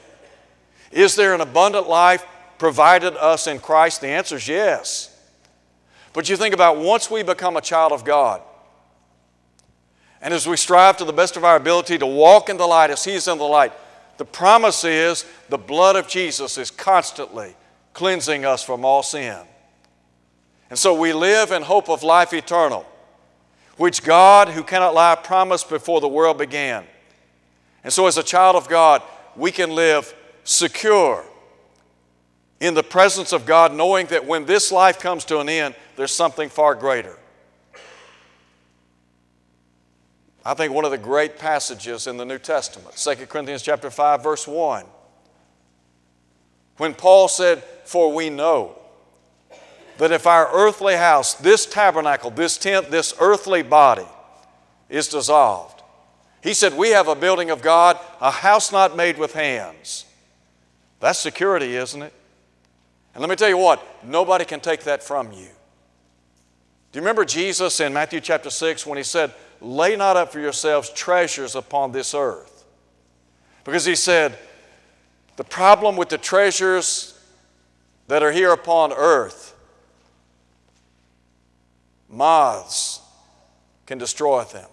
Is 0.91 1.17
there 1.17 1.35
an 1.35 1.43
abundant 1.43 1.87
life 1.89 2.25
provided 2.59 3.15
us 3.17 3.47
in 3.47 3.59
Christ? 3.59 4.01
The 4.01 4.09
answer 4.09 4.37
is 4.37 4.49
yes. 4.49 5.15
But 6.15 6.31
you 6.31 6.37
think 6.37 6.55
about 6.55 6.79
once 6.79 7.11
we 7.11 7.23
become 7.23 7.59
a 7.59 7.61
child 7.61 7.93
of 7.93 8.05
God, 8.05 8.41
and 10.23 10.33
as 10.33 10.47
we 10.47 10.57
strive 10.57 10.97
to 10.97 11.05
the 11.05 11.13
best 11.13 11.37
of 11.37 11.45
our 11.45 11.57
ability 11.57 11.99
to 11.99 12.07
walk 12.07 12.49
in 12.49 12.57
the 12.57 12.67
light 12.67 12.91
as 12.91 13.05
He 13.05 13.13
is 13.13 13.29
in 13.29 13.37
the 13.37 13.45
light, 13.45 13.73
the 14.17 14.25
promise 14.25 14.83
is 14.83 15.27
the 15.51 15.59
blood 15.59 15.95
of 15.95 16.09
Jesus 16.09 16.57
is 16.57 16.71
constantly 16.71 17.55
cleansing 17.99 18.45
us 18.45 18.63
from 18.63 18.85
all 18.85 19.03
sin. 19.03 19.37
And 20.71 20.79
so 20.79 20.95
we 20.95 21.13
live 21.13 21.51
in 21.51 21.63
hope 21.63 21.91
of 21.91 22.05
life 22.05 22.33
eternal, 22.33 22.87
which 23.77 24.05
God, 24.05 24.51
who 24.51 24.63
cannot 24.63 24.95
lie, 24.95 25.17
promised 25.17 25.69
before 25.69 26.01
the 26.01 26.07
world 26.07 26.39
began. 26.39 26.85
And 27.83 27.93
so, 27.93 28.07
as 28.07 28.17
a 28.17 28.23
child 28.23 28.55
of 28.55 28.69
God, 28.69 29.03
we 29.35 29.51
can 29.51 29.75
live 29.75 30.15
secure 30.45 31.25
in 32.61 32.75
the 32.75 32.85
presence 32.85 33.33
of 33.33 33.45
God, 33.45 33.75
knowing 33.75 34.07
that 34.07 34.25
when 34.25 34.47
this 34.47 34.71
life 34.71 35.01
comes 35.01 35.25
to 35.25 35.41
an 35.41 35.49
end, 35.49 35.75
there's 35.97 36.13
something 36.13 36.49
far 36.49 36.77
greater. 36.77 37.19
I 40.45 40.55
think 40.55 40.73
one 40.73 40.85
of 40.85 40.93
the 40.93 40.99
great 40.99 41.37
passages 41.37 42.07
in 42.07 42.17
the 42.17 42.25
New 42.25 42.39
Testament, 42.39 42.97
2 42.97 43.27
Corinthians 43.27 43.63
chapter 43.63 43.91
5, 43.91 44.23
verse 44.23 44.47
1, 44.47 44.85
when 46.79 46.95
Paul 46.95 47.29
said, 47.29 47.63
for 47.85 48.13
we 48.13 48.31
know 48.31 48.77
that 49.99 50.13
if 50.13 50.27
our 50.27 50.49
earthly 50.53 50.95
house, 50.95 51.35
this 51.35 51.67
tabernacle, 51.67 52.31
this 52.31 52.57
tent, 52.57 52.91
this 52.91 53.15
earthly 53.21 53.63
body 53.63 54.07
is 54.89 55.09
dissolved, 55.09 55.83
he 56.41 56.55
said, 56.55 56.75
We 56.75 56.91
have 56.91 57.09
a 57.09 57.17
building 57.17 57.51
of 57.51 57.63
God, 57.63 57.99
a 58.21 58.31
house 58.31 58.73
not 58.73 58.97
made 58.97 59.19
with 59.19 59.35
hands. 59.35 60.07
That's 61.01 61.19
security, 61.19 61.77
isn't 61.77 62.01
it? 62.01 62.13
And 63.15 63.21
let 63.21 63.29
me 63.29 63.37
tell 63.37 63.49
you 63.49 63.59
what, 63.59 63.85
nobody 64.05 64.45
can 64.45 64.61
take 64.61 64.85
that 64.85 65.03
from 65.03 65.33
you. 65.33 65.49
Do 66.91 66.99
you 66.99 67.03
remember 67.03 67.25
Jesus 67.25 67.81
in 67.81 67.93
Matthew 67.93 68.21
chapter 68.21 68.51
6 68.51 68.87
when 68.87 68.97
he 68.97 69.05
said, 69.05 69.33
Lay 69.61 69.97
not 69.97 70.17
up 70.17 70.33
for 70.33 70.39
yourselves 70.39 70.91
treasures 70.91 71.57
upon 71.57 71.91
this 71.91 72.15
earth? 72.15 72.65
Because 73.65 73.85
he 73.85 73.97
said, 73.97 74.39
The 75.39 75.45
problem 75.45 75.97
with 75.97 76.09
the 76.09 76.19
treasures 76.19 77.17
that 78.09 78.25
are 78.25 78.33
here 78.33 78.53
upon 78.53 78.93
earth, 78.93 79.55
moths 82.09 83.01
can 83.87 83.99
destroy 83.99 84.43
them, 84.43 84.69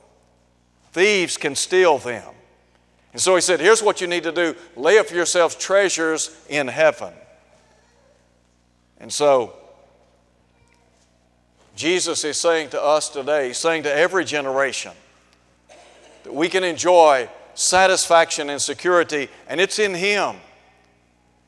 thieves 0.91 1.37
can 1.37 1.53
steal 1.53 1.99
them. 1.99 2.33
And 3.13 3.21
so 3.21 3.35
he 3.35 3.41
said, 3.41 3.59
Here's 3.59 3.83
what 3.83 4.01
you 4.01 4.07
need 4.07 4.23
to 4.23 4.31
do 4.31 4.55
lay 4.75 4.97
up 4.97 5.05
for 5.05 5.13
yourselves 5.13 5.53
treasures 5.53 6.35
in 6.49 6.67
heaven. 6.67 7.13
And 8.99 9.13
so, 9.13 9.53
Jesus 11.75 12.23
is 12.23 12.37
saying 12.37 12.69
to 12.69 12.81
us 12.81 13.09
today, 13.09 13.49
He's 13.49 13.59
saying 13.59 13.83
to 13.83 13.93
every 13.93 14.25
generation, 14.25 14.93
that 16.23 16.33
we 16.33 16.49
can 16.49 16.63
enjoy 16.63 17.29
satisfaction 17.53 18.49
and 18.49 18.59
security, 18.59 19.29
and 19.47 19.61
it's 19.61 19.77
in 19.77 19.93
Him. 19.93 20.37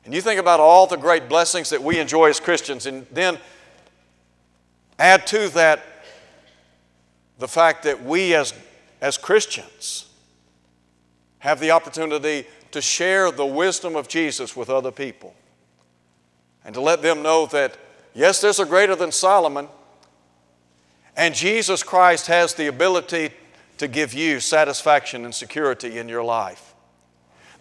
And 0.08 0.14
you 0.14 0.22
think 0.22 0.40
about 0.40 0.62
all 0.62 0.88
the 0.88 0.96
great 0.96 1.28
blessings 1.28 1.70
that 1.72 1.84
we 1.84 2.00
enjoy 2.00 2.30
as 2.30 2.40
Christians, 2.40 2.86
and 2.86 3.06
then 3.12 3.38
add 4.98 5.28
to 5.28 5.50
that 5.50 5.84
the 7.40 7.48
fact 7.50 7.84
that 7.84 8.06
we 8.06 8.34
as, 8.34 8.54
as 9.02 9.18
Christians 9.18 10.08
have 11.40 11.60
the 11.60 11.72
opportunity 11.72 12.48
to 12.72 12.80
share 12.80 13.32
the 13.32 13.46
wisdom 13.46 13.98
of 13.98 14.08
Jesus 14.08 14.56
with 14.56 14.70
other 14.70 14.92
people 14.92 15.36
and 16.64 16.74
to 16.74 16.80
let 16.80 17.02
them 17.02 17.22
know 17.22 17.46
that, 17.48 17.78
yes, 18.14 18.40
there's 18.40 18.62
a 18.62 18.66
greater 18.66 18.96
than 18.96 19.12
Solomon, 19.12 19.68
and 21.18 21.36
Jesus 21.36 21.84
Christ 21.84 22.28
has 22.28 22.54
the 22.54 22.68
ability 22.68 23.32
to 23.78 23.90
give 23.90 24.14
you 24.14 24.40
satisfaction 24.40 25.26
and 25.26 25.36
security 25.36 25.98
in 26.00 26.08
your 26.08 26.24
life. 26.24 26.76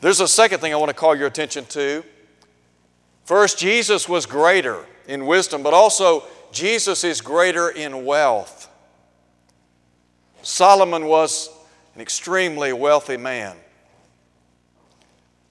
There's 0.00 0.20
a 0.20 0.28
second 0.28 0.60
thing 0.60 0.72
I 0.72 0.76
want 0.76 0.90
to 0.90 0.94
call 0.94 1.16
your 1.16 1.26
attention 1.26 1.64
to. 1.70 2.04
First, 3.26 3.58
Jesus 3.58 4.08
was 4.08 4.24
greater 4.24 4.86
in 5.08 5.26
wisdom, 5.26 5.64
but 5.64 5.74
also 5.74 6.22
Jesus 6.52 7.02
is 7.02 7.20
greater 7.20 7.68
in 7.68 8.04
wealth. 8.04 8.70
Solomon 10.42 11.06
was 11.06 11.50
an 11.96 12.00
extremely 12.00 12.72
wealthy 12.72 13.16
man. 13.16 13.56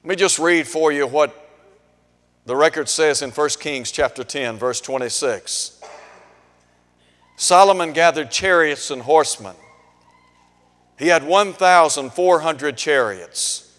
Let 0.04 0.10
me 0.10 0.16
just 0.16 0.40
read 0.40 0.68
for 0.68 0.94
you 0.94 1.06
what 1.06 1.36
the 2.46 2.56
record 2.56 2.88
says 2.88 3.22
in 3.22 3.32
1 3.32 3.50
Kings 3.60 3.92
chapter 3.92 4.24
10, 4.24 4.58
verse 4.58 4.80
26. 4.80 5.82
Solomon 7.36 7.92
gathered 7.92 8.32
chariots 8.32 8.90
and 8.90 9.02
horsemen. 9.02 9.56
He 10.98 11.08
had 11.08 11.28
1,400 11.28 12.78
chariots, 12.78 13.78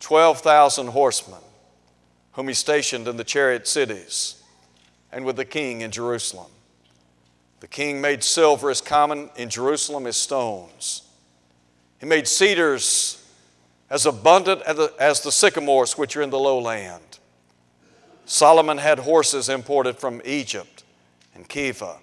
12,000 0.00 0.86
horsemen, 0.86 1.40
whom 2.32 2.48
he 2.48 2.54
stationed 2.54 3.08
in 3.08 3.16
the 3.16 3.24
chariot 3.24 3.66
cities 3.66 4.42
and 5.12 5.24
with 5.24 5.36
the 5.36 5.44
king 5.44 5.80
in 5.80 5.90
Jerusalem. 5.90 6.50
The 7.60 7.68
king 7.68 8.00
made 8.00 8.22
silver 8.22 8.70
as 8.70 8.80
common 8.80 9.30
in 9.36 9.48
Jerusalem 9.50 10.06
as 10.06 10.16
stones. 10.16 11.02
He 11.98 12.06
made 12.06 12.28
cedars 12.28 13.24
as 13.90 14.06
abundant 14.06 14.62
as 14.62 15.20
the 15.20 15.32
sycamores 15.32 15.98
which 15.98 16.16
are 16.16 16.22
in 16.22 16.30
the 16.30 16.38
lowland. 16.38 17.18
Solomon 18.26 18.78
had 18.78 19.00
horses 19.00 19.48
imported 19.48 19.96
from 19.96 20.22
Egypt 20.24 20.84
and 21.34 21.48
Keveh 21.48 21.98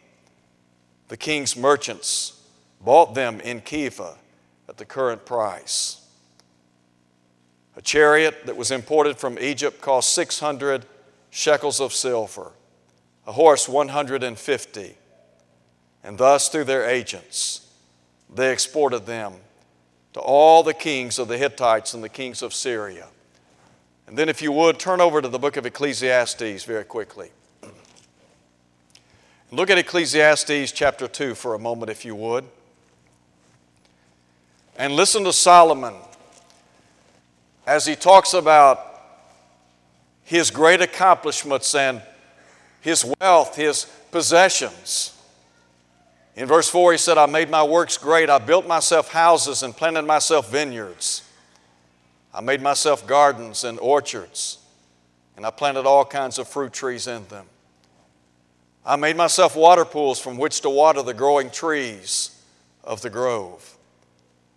the 1.07 1.17
king's 1.17 1.55
merchants 1.55 2.41
bought 2.81 3.13
them 3.13 3.39
in 3.41 3.61
Keveh 3.61 4.17
at 4.67 4.77
the 4.77 4.85
current 4.85 5.25
price. 5.25 6.04
A 7.77 7.81
chariot 7.81 8.45
that 8.45 8.55
was 8.55 8.71
imported 8.71 9.17
from 9.17 9.37
Egypt 9.39 9.81
cost 9.81 10.13
600 10.13 10.85
shekels 11.29 11.81
of 11.81 11.93
silver, 11.93 12.51
a 13.27 13.33
horse 13.33 13.67
150. 13.67 14.95
And 16.03 16.17
thus, 16.17 16.49
through 16.49 16.63
their 16.65 16.87
agents, 16.87 17.67
they 18.33 18.53
exported 18.53 19.05
them 19.05 19.33
to 20.13 20.19
all 20.19 20.63
the 20.63 20.73
kings 20.73 21.19
of 21.19 21.27
the 21.27 21.37
Hittites 21.37 21.93
and 21.93 22.03
the 22.03 22.09
kings 22.09 22.41
of 22.41 22.53
Syria. 22.53 23.07
And 24.07 24.17
then, 24.17 24.29
if 24.29 24.41
you 24.41 24.51
would, 24.51 24.79
turn 24.79 25.01
over 25.01 25.21
to 25.21 25.27
the 25.27 25.39
book 25.39 25.57
of 25.57 25.65
Ecclesiastes 25.65 26.63
very 26.63 26.83
quickly. 26.83 27.31
Look 29.51 29.69
at 29.69 29.77
Ecclesiastes 29.77 30.71
chapter 30.71 31.07
2 31.07 31.35
for 31.35 31.53
a 31.53 31.59
moment, 31.59 31.89
if 31.89 32.05
you 32.05 32.15
would. 32.15 32.45
And 34.77 34.93
listen 34.93 35.23
to 35.23 35.33
Solomon 35.33 35.95
as 37.65 37.85
he 37.85 37.95
talks 37.95 38.33
about 38.33 38.95
his 40.23 40.51
great 40.51 40.81
accomplishments 40.81 41.73
and 41.75 42.01
his 42.81 43.05
wealth, 43.19 43.55
his 43.55 43.85
possessions. 44.11 45.11
In 46.35 46.47
verse 46.47 46.69
4, 46.69 46.93
he 46.93 46.97
said, 46.97 47.17
I 47.17 47.25
made 47.25 47.49
my 47.49 47.63
works 47.63 47.97
great. 47.97 48.29
I 48.29 48.39
built 48.39 48.67
myself 48.67 49.11
houses 49.11 49.63
and 49.63 49.75
planted 49.75 50.03
myself 50.03 50.51
vineyards. 50.51 51.23
I 52.33 52.41
made 52.41 52.61
myself 52.61 53.07
gardens 53.07 53.63
and 53.63 53.79
orchards, 53.79 54.59
and 55.37 55.45
I 55.45 55.51
planted 55.51 55.85
all 55.85 56.03
kinds 56.03 56.37
of 56.37 56.47
fruit 56.47 56.73
trees 56.73 57.07
in 57.07 57.25
them. 57.27 57.45
I 58.85 58.97
made 58.97 59.15
myself 59.15 59.55
water 59.55 59.85
pools 59.85 60.19
from 60.19 60.37
which 60.37 60.61
to 60.61 60.69
water 60.69 61.01
the 61.01 61.13
growing 61.13 61.49
trees 61.49 62.37
of 62.83 63.01
the 63.01 63.09
grove. 63.09 63.77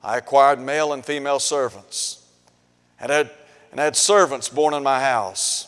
I 0.02 0.18
acquired 0.18 0.60
male 0.60 0.92
and 0.92 1.04
female 1.04 1.38
servants 1.38 2.17
and 3.00 3.10
had, 3.10 3.30
and 3.70 3.80
had 3.80 3.96
servants 3.96 4.48
born 4.48 4.74
in 4.74 4.82
my 4.82 5.00
house. 5.00 5.66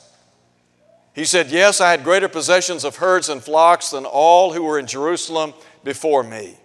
He 1.14 1.24
said, 1.24 1.50
Yes, 1.50 1.80
I 1.80 1.90
had 1.90 2.04
greater 2.04 2.28
possessions 2.28 2.84
of 2.84 2.96
herds 2.96 3.28
and 3.28 3.42
flocks 3.42 3.90
than 3.90 4.04
all 4.04 4.52
who 4.52 4.62
were 4.62 4.78
in 4.78 4.86
Jerusalem 4.86 5.54
before 5.84 6.22
me. 6.22 6.56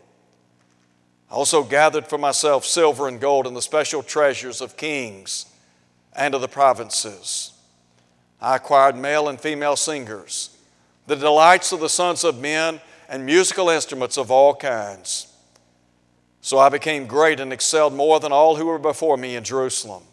I 1.30 1.34
also 1.34 1.64
gathered 1.64 2.08
for 2.08 2.18
myself 2.18 2.66
silver 2.66 3.08
and 3.08 3.20
gold 3.20 3.48
and 3.48 3.56
the 3.56 3.62
special 3.62 4.04
treasures 4.04 4.62
of 4.62 4.78
kings 4.78 5.48
and 6.14 6.36
of 6.36 6.42
the 6.42 6.48
provinces. 6.48 7.54
I 8.40 8.58
acquired 8.58 8.96
male 8.96 9.28
and 9.28 9.42
female 9.42 9.76
singers 9.76 10.56
the 11.08 11.16
delights 11.16 11.72
of 11.72 11.80
the 11.80 11.90
sons 11.90 12.24
of 12.24 12.40
men, 12.40 12.82
and 13.08 13.26
musical 13.26 13.70
instruments 13.70 14.18
of 14.18 14.32
all 14.32 14.56
kinds. 14.56 15.32
So 16.42 16.58
I 16.58 16.70
became 16.70 17.06
great 17.06 17.40
and 17.40 17.54
excelled 17.54 17.94
more 17.94 18.20
than 18.20 18.32
all 18.32 18.56
who 18.56 18.66
were 18.66 18.80
before 18.80 19.18
me 19.18 19.36
in 19.36 19.44
Jerusalem. 19.44 20.04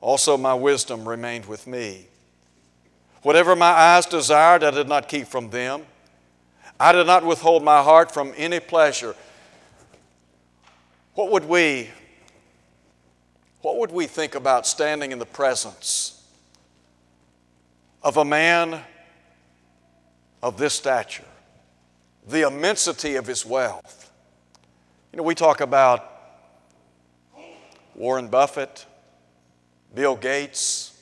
Also, 0.00 0.36
my 0.36 0.54
wisdom 0.54 1.08
remained 1.08 1.46
with 1.46 1.66
me. 1.66 2.06
Whatever 3.22 3.54
my 3.54 3.70
eyes 3.70 4.06
desired, 4.06 4.64
I 4.64 4.70
did 4.70 4.88
not 4.88 5.08
keep 5.08 5.26
from 5.26 5.50
them. 5.50 5.82
I 6.78 6.92
did 6.92 7.06
not 7.06 7.24
withhold 7.24 7.62
my 7.62 7.82
heart 7.82 8.12
from 8.12 8.32
any 8.36 8.60
pleasure. 8.60 9.14
What 11.14 11.30
would 11.30 11.44
we 11.46 11.90
what 13.62 13.76
would 13.76 13.92
we 13.92 14.06
think 14.06 14.34
about 14.34 14.66
standing 14.66 15.12
in 15.12 15.18
the 15.18 15.26
presence 15.26 16.22
of 18.02 18.16
a 18.16 18.24
man 18.24 18.82
of 20.42 20.56
this 20.56 20.74
stature, 20.74 21.24
the 22.26 22.46
immensity 22.46 23.16
of 23.16 23.26
his 23.26 23.44
wealth. 23.44 24.10
You 25.12 25.18
know, 25.18 25.22
we 25.22 25.34
talk 25.34 25.60
about 25.60 26.06
Warren 27.94 28.28
Buffett, 28.28 28.86
Bill 29.94 30.16
Gates, 30.16 30.96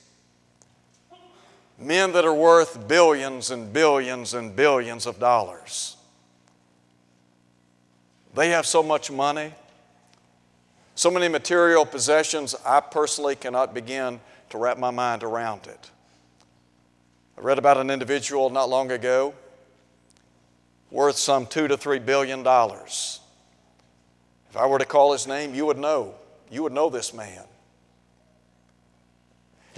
men 1.78 2.12
that 2.12 2.24
are 2.24 2.34
worth 2.34 2.88
billions 2.88 3.50
and 3.50 3.72
billions 3.72 4.34
and 4.34 4.54
billions 4.54 5.06
of 5.06 5.18
dollars. 5.18 5.96
They 8.34 8.50
have 8.50 8.66
so 8.66 8.82
much 8.82 9.10
money, 9.10 9.52
so 10.94 11.10
many 11.10 11.28
material 11.28 11.84
possessions, 11.84 12.54
I 12.64 12.80
personally 12.80 13.36
cannot 13.36 13.74
begin 13.74 14.20
to 14.50 14.58
wrap 14.58 14.78
my 14.78 14.90
mind 14.90 15.22
around 15.22 15.66
it. 15.66 15.90
I 17.36 17.40
read 17.40 17.58
about 17.58 17.76
an 17.76 17.90
individual 17.90 18.50
not 18.50 18.68
long 18.68 18.90
ago 18.90 19.34
worth 20.90 21.16
some 21.16 21.46
two 21.46 21.68
to 21.68 21.76
three 21.76 21.98
billion 21.98 22.42
dollars. 22.42 23.20
If 24.50 24.56
I 24.56 24.66
were 24.66 24.78
to 24.78 24.84
call 24.86 25.12
his 25.12 25.26
name, 25.26 25.54
you 25.54 25.66
would 25.66 25.78
know. 25.78 26.14
You 26.50 26.62
would 26.62 26.72
know 26.72 26.88
this 26.88 27.12
man. 27.12 27.44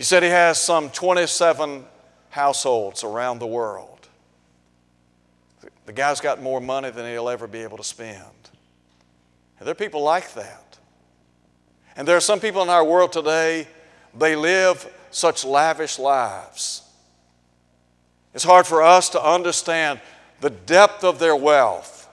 He 0.00 0.04
said 0.04 0.22
he 0.22 0.30
has 0.30 0.56
some 0.56 0.88
27 0.88 1.84
households 2.30 3.04
around 3.04 3.38
the 3.38 3.46
world. 3.46 4.08
The 5.84 5.92
guy's 5.92 6.22
got 6.22 6.40
more 6.40 6.58
money 6.58 6.88
than 6.88 7.04
he'll 7.04 7.28
ever 7.28 7.46
be 7.46 7.58
able 7.58 7.76
to 7.76 7.84
spend. 7.84 8.16
And 9.58 9.66
there 9.66 9.72
are 9.72 9.74
people 9.74 10.02
like 10.02 10.32
that. 10.32 10.78
And 11.96 12.08
there 12.08 12.16
are 12.16 12.20
some 12.20 12.40
people 12.40 12.62
in 12.62 12.70
our 12.70 12.82
world 12.82 13.12
today, 13.12 13.68
they 14.18 14.36
live 14.36 14.90
such 15.10 15.44
lavish 15.44 15.98
lives. 15.98 16.80
It's 18.32 18.44
hard 18.44 18.66
for 18.66 18.82
us 18.82 19.10
to 19.10 19.22
understand 19.22 20.00
the 20.40 20.48
depth 20.48 21.04
of 21.04 21.18
their 21.18 21.36
wealth 21.36 22.08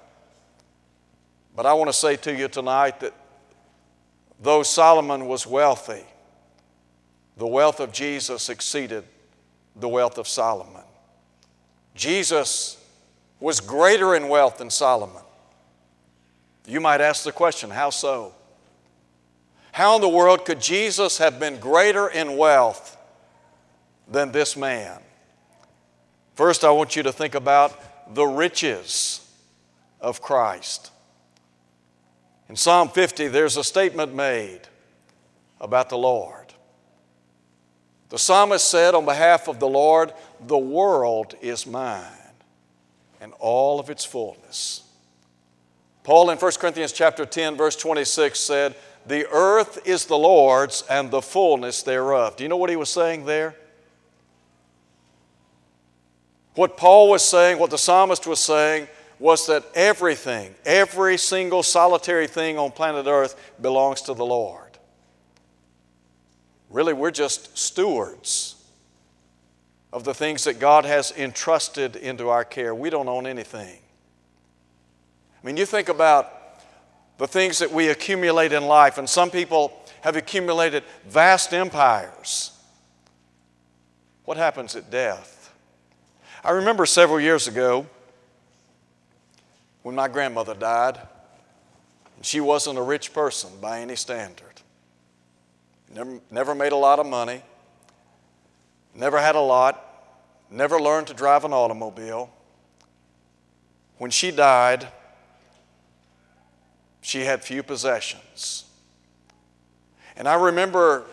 But 1.55 1.65
I 1.65 1.71
want 1.71 1.87
to 1.87 1.93
say 1.93 2.17
to 2.17 2.35
you 2.35 2.49
tonight 2.49 2.99
that 2.99 3.13
though 4.41 4.63
Solomon 4.63 5.25
was 5.25 5.47
wealthy, 5.47 6.03
the 7.37 7.47
wealth 7.47 7.79
of 7.79 7.91
Jesus 7.91 8.49
exceeded 8.49 9.03
the 9.75 9.87
wealth 9.87 10.17
of 10.17 10.27
Solomon. 10.27 10.83
Jesus 11.95 12.83
was 13.39 13.59
greater 13.59 14.15
in 14.15 14.27
wealth 14.27 14.57
than 14.57 14.69
Solomon. 14.69 15.21
You 16.65 16.81
might 16.81 17.01
ask 17.01 17.23
the 17.23 17.31
question, 17.31 17.69
how 17.69 17.91
so? 17.91 18.33
How 19.71 19.95
in 19.95 20.01
the 20.01 20.09
world 20.09 20.45
could 20.45 20.59
Jesus 20.59 21.19
have 21.19 21.39
been 21.39 21.59
greater 21.59 22.07
in 22.07 22.35
wealth 22.35 22.97
than 24.07 24.31
this 24.31 24.57
man? 24.57 24.99
First, 26.33 26.63
I 26.63 26.71
want 26.71 26.95
you 26.95 27.03
to 27.03 27.11
think 27.11 27.35
about 27.35 28.15
the 28.15 28.25
riches 28.25 29.27
of 30.01 30.21
Christ. 30.21 30.91
In 32.49 32.55
Psalm 32.55 32.89
50, 32.89 33.27
there's 33.27 33.57
a 33.57 33.63
statement 33.63 34.15
made 34.15 34.61
about 35.59 35.89
the 35.89 35.97
Lord. 35.97 36.46
The 38.09 38.17
psalmist 38.17 38.69
said 38.69 38.95
on 38.95 39.05
behalf 39.05 39.47
of 39.47 39.59
the 39.59 39.67
Lord, 39.67 40.13
The 40.45 40.57
world 40.57 41.35
is 41.41 41.67
mine 41.67 42.03
and 43.19 43.33
all 43.39 43.79
of 43.79 43.89
its 43.89 44.05
fullness. 44.05 44.83
Paul 46.03 46.29
in 46.29 46.37
1 46.37 46.51
Corinthians 46.59 46.93
chapter 46.93 47.25
10 47.25 47.57
verse 47.57 47.75
26 47.75 48.39
said, 48.39 48.75
"The 49.05 49.27
earth 49.27 49.85
is 49.85 50.05
the 50.05 50.17
Lord's 50.17 50.83
and 50.89 51.11
the 51.11 51.21
fullness 51.21 51.83
thereof." 51.83 52.37
Do 52.37 52.43
you 52.43 52.49
know 52.49 52.55
what 52.55 52.69
he 52.69 52.77
was 52.77 52.89
saying 52.89 53.25
there? 53.25 53.55
What 56.55 56.77
Paul 56.77 57.09
was 57.09 57.23
saying, 57.23 57.59
what 57.59 57.69
the 57.69 57.77
psalmist 57.77 58.25
was 58.25 58.39
saying, 58.39 58.87
was 59.19 59.45
that 59.47 59.63
everything, 59.75 60.55
every 60.65 61.17
single 61.17 61.61
solitary 61.61 62.27
thing 62.27 62.57
on 62.57 62.71
planet 62.71 63.05
Earth 63.05 63.35
belongs 63.61 64.01
to 64.03 64.13
the 64.13 64.25
Lord. 64.25 64.66
Really, 66.69 66.93
we're 66.93 67.11
just 67.11 67.57
stewards 67.57 68.55
of 69.93 70.03
the 70.03 70.13
things 70.13 70.43
that 70.43 70.59
God 70.59 70.85
has 70.85 71.11
entrusted 71.11 71.95
into 71.95 72.29
our 72.29 72.43
care. 72.43 72.75
We 72.75 72.89
don't 72.89 73.07
own 73.07 73.25
anything. 73.25 73.79
I 75.41 75.45
mean, 75.45 75.57
you 75.57 75.65
think 75.65 75.89
about 75.89 76.33
the 77.17 77.27
things 77.27 77.59
that 77.59 77.71
we 77.71 77.87
accumulate 77.89 78.51
in 78.51 78.65
life, 78.65 78.97
and 78.97 79.09
some 79.09 79.29
people 79.29 79.81
have 80.01 80.15
accumulated 80.15 80.83
vast 81.07 81.53
empires. 81.53 82.51
What 84.25 84.37
happens 84.37 84.75
at 84.75 84.91
death? 84.91 85.53
I 86.43 86.51
remember 86.51 86.85
several 86.85 87.19
years 87.19 87.47
ago 87.47 87.87
when 89.83 89.95
my 89.95 90.07
grandmother 90.07 90.53
died. 90.53 90.99
and 92.15 92.25
She 92.25 92.39
wasn't 92.41 92.77
a 92.77 92.81
rich 92.81 93.13
person 93.13 93.49
by 93.61 93.79
any 93.79 93.95
standard. 93.95 94.46
Never, 95.93 96.19
never 96.29 96.55
made 96.55 96.71
a 96.71 96.77
lot 96.77 96.99
of 96.99 97.05
money, 97.05 97.41
never 98.93 99.19
had 99.19 99.35
a 99.35 99.41
lot, 99.41 99.83
never 100.49 100.79
learned 100.79 101.07
to 101.07 101.13
drive 101.13 101.43
an 101.45 101.53
automobile. 101.53 102.29
When 103.97 104.11
she 104.11 104.31
died, 104.31 104.87
she 107.01 107.21
had 107.21 107.43
few 107.43 107.63
possessions. 107.63 108.65
And 110.15 110.27
I 110.27 110.35
remember 110.35 111.05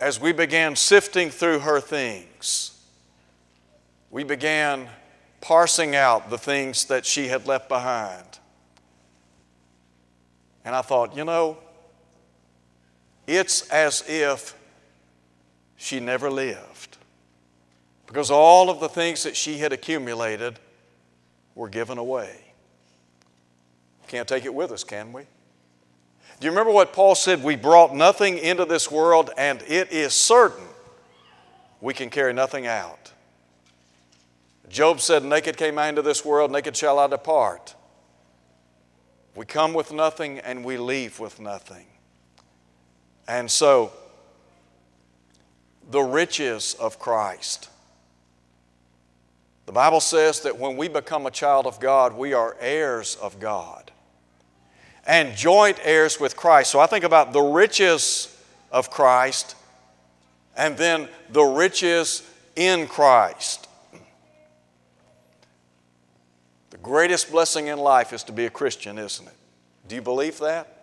as 0.00 0.20
we 0.20 0.32
began 0.32 0.76
sifting 0.76 1.30
through 1.30 1.60
her 1.60 1.80
things, 1.80 2.78
we 4.10 4.24
began 4.24 4.88
parsing 5.40 5.94
out 5.94 6.30
the 6.30 6.38
things 6.38 6.84
that 6.86 7.04
she 7.04 7.28
had 7.28 7.46
left 7.46 7.68
behind. 7.68 8.24
And 10.64 10.74
I 10.74 10.82
thought, 10.82 11.16
you 11.16 11.24
know, 11.24 11.58
it's 13.28 13.68
as 13.68 14.02
if 14.08 14.56
she 15.76 16.00
never 16.00 16.30
lived. 16.30 16.96
Because 18.06 18.30
all 18.30 18.70
of 18.70 18.80
the 18.80 18.88
things 18.88 19.22
that 19.22 19.36
she 19.36 19.58
had 19.58 19.72
accumulated 19.72 20.58
were 21.54 21.68
given 21.68 21.98
away. 21.98 22.40
Can't 24.08 24.26
take 24.26 24.46
it 24.46 24.54
with 24.54 24.72
us, 24.72 24.82
can 24.82 25.12
we? 25.12 25.22
Do 26.40 26.46
you 26.46 26.50
remember 26.50 26.72
what 26.72 26.94
Paul 26.94 27.14
said? 27.14 27.42
We 27.44 27.54
brought 27.54 27.94
nothing 27.94 28.38
into 28.38 28.64
this 28.64 28.90
world, 28.90 29.30
and 29.36 29.60
it 29.68 29.92
is 29.92 30.14
certain 30.14 30.64
we 31.82 31.92
can 31.92 32.08
carry 32.08 32.32
nothing 32.32 32.66
out. 32.66 33.12
Job 34.70 35.00
said, 35.00 35.22
Naked 35.22 35.58
came 35.58 35.78
I 35.78 35.88
into 35.88 36.02
this 36.02 36.24
world, 36.24 36.50
naked 36.50 36.76
shall 36.76 36.98
I 36.98 37.06
depart. 37.08 37.74
We 39.34 39.44
come 39.44 39.74
with 39.74 39.92
nothing 39.92 40.38
and 40.38 40.64
we 40.64 40.78
leave 40.78 41.20
with 41.20 41.38
nothing. 41.40 41.86
And 43.28 43.50
so, 43.50 43.92
the 45.90 46.00
riches 46.00 46.74
of 46.74 46.98
Christ. 46.98 47.68
The 49.66 49.72
Bible 49.72 50.00
says 50.00 50.40
that 50.40 50.58
when 50.58 50.78
we 50.78 50.88
become 50.88 51.26
a 51.26 51.30
child 51.30 51.66
of 51.66 51.78
God, 51.78 52.16
we 52.16 52.32
are 52.32 52.56
heirs 52.58 53.16
of 53.16 53.38
God 53.38 53.90
and 55.08 55.34
joint 55.34 55.78
heirs 55.82 56.20
with 56.20 56.36
Christ. 56.36 56.70
So 56.70 56.78
I 56.78 56.86
think 56.86 57.04
about 57.04 57.32
the 57.32 57.40
riches 57.40 58.34
of 58.70 58.90
Christ 58.90 59.56
and 60.56 60.76
then 60.76 61.08
the 61.30 61.42
riches 61.42 62.22
in 62.54 62.86
Christ. 62.86 63.66
The 66.70 66.78
greatest 66.78 67.32
blessing 67.32 67.68
in 67.68 67.78
life 67.78 68.12
is 68.12 68.22
to 68.24 68.32
be 68.32 68.44
a 68.44 68.50
Christian, 68.50 68.98
isn't 68.98 69.26
it? 69.26 69.34
Do 69.88 69.94
you 69.94 70.02
believe 70.02 70.38
that? 70.38 70.77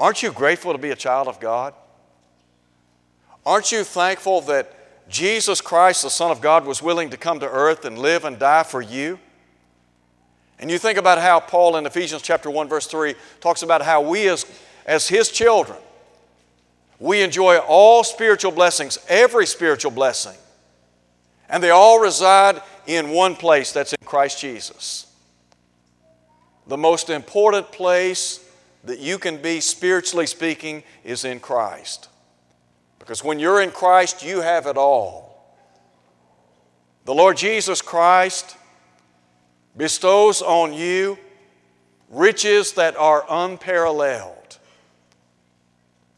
Aren't 0.00 0.22
you 0.22 0.32
grateful 0.32 0.72
to 0.72 0.78
be 0.78 0.90
a 0.90 0.96
child 0.96 1.28
of 1.28 1.38
God? 1.38 1.74
Aren't 3.44 3.70
you 3.70 3.84
thankful 3.84 4.40
that 4.42 5.08
Jesus 5.10 5.60
Christ, 5.60 6.02
the 6.02 6.10
Son 6.10 6.30
of 6.30 6.40
God, 6.40 6.64
was 6.64 6.82
willing 6.82 7.10
to 7.10 7.18
come 7.18 7.38
to 7.40 7.48
earth 7.48 7.84
and 7.84 7.98
live 7.98 8.24
and 8.24 8.38
die 8.38 8.62
for 8.62 8.80
you? 8.80 9.18
And 10.58 10.70
you 10.70 10.78
think 10.78 10.98
about 10.98 11.18
how 11.18 11.38
Paul 11.38 11.76
in 11.76 11.84
Ephesians 11.84 12.22
chapter 12.22 12.50
1 12.50 12.68
verse 12.68 12.86
3 12.86 13.14
talks 13.40 13.62
about 13.62 13.82
how 13.82 14.00
we 14.00 14.26
as, 14.28 14.46
as 14.86 15.06
his 15.06 15.28
children 15.30 15.78
we 16.98 17.22
enjoy 17.22 17.56
all 17.56 18.04
spiritual 18.04 18.52
blessings, 18.52 18.98
every 19.08 19.46
spiritual 19.46 19.90
blessing. 19.90 20.36
And 21.48 21.62
they 21.62 21.70
all 21.70 21.98
reside 21.98 22.60
in 22.86 23.10
one 23.10 23.34
place 23.34 23.72
that's 23.72 23.94
in 23.94 24.04
Christ 24.04 24.38
Jesus. 24.38 25.06
The 26.66 26.76
most 26.76 27.08
important 27.08 27.72
place 27.72 28.46
that 28.84 28.98
you 28.98 29.18
can 29.18 29.40
be 29.40 29.60
spiritually 29.60 30.26
speaking 30.26 30.82
is 31.04 31.24
in 31.24 31.40
Christ. 31.40 32.08
Because 32.98 33.24
when 33.24 33.38
you're 33.38 33.60
in 33.60 33.70
Christ, 33.70 34.24
you 34.24 34.40
have 34.40 34.66
it 34.66 34.76
all. 34.76 35.30
The 37.04 37.14
Lord 37.14 37.36
Jesus 37.36 37.82
Christ 37.82 38.56
bestows 39.76 40.42
on 40.42 40.72
you 40.72 41.18
riches 42.08 42.72
that 42.72 42.96
are 42.96 43.24
unparalleled. 43.28 44.58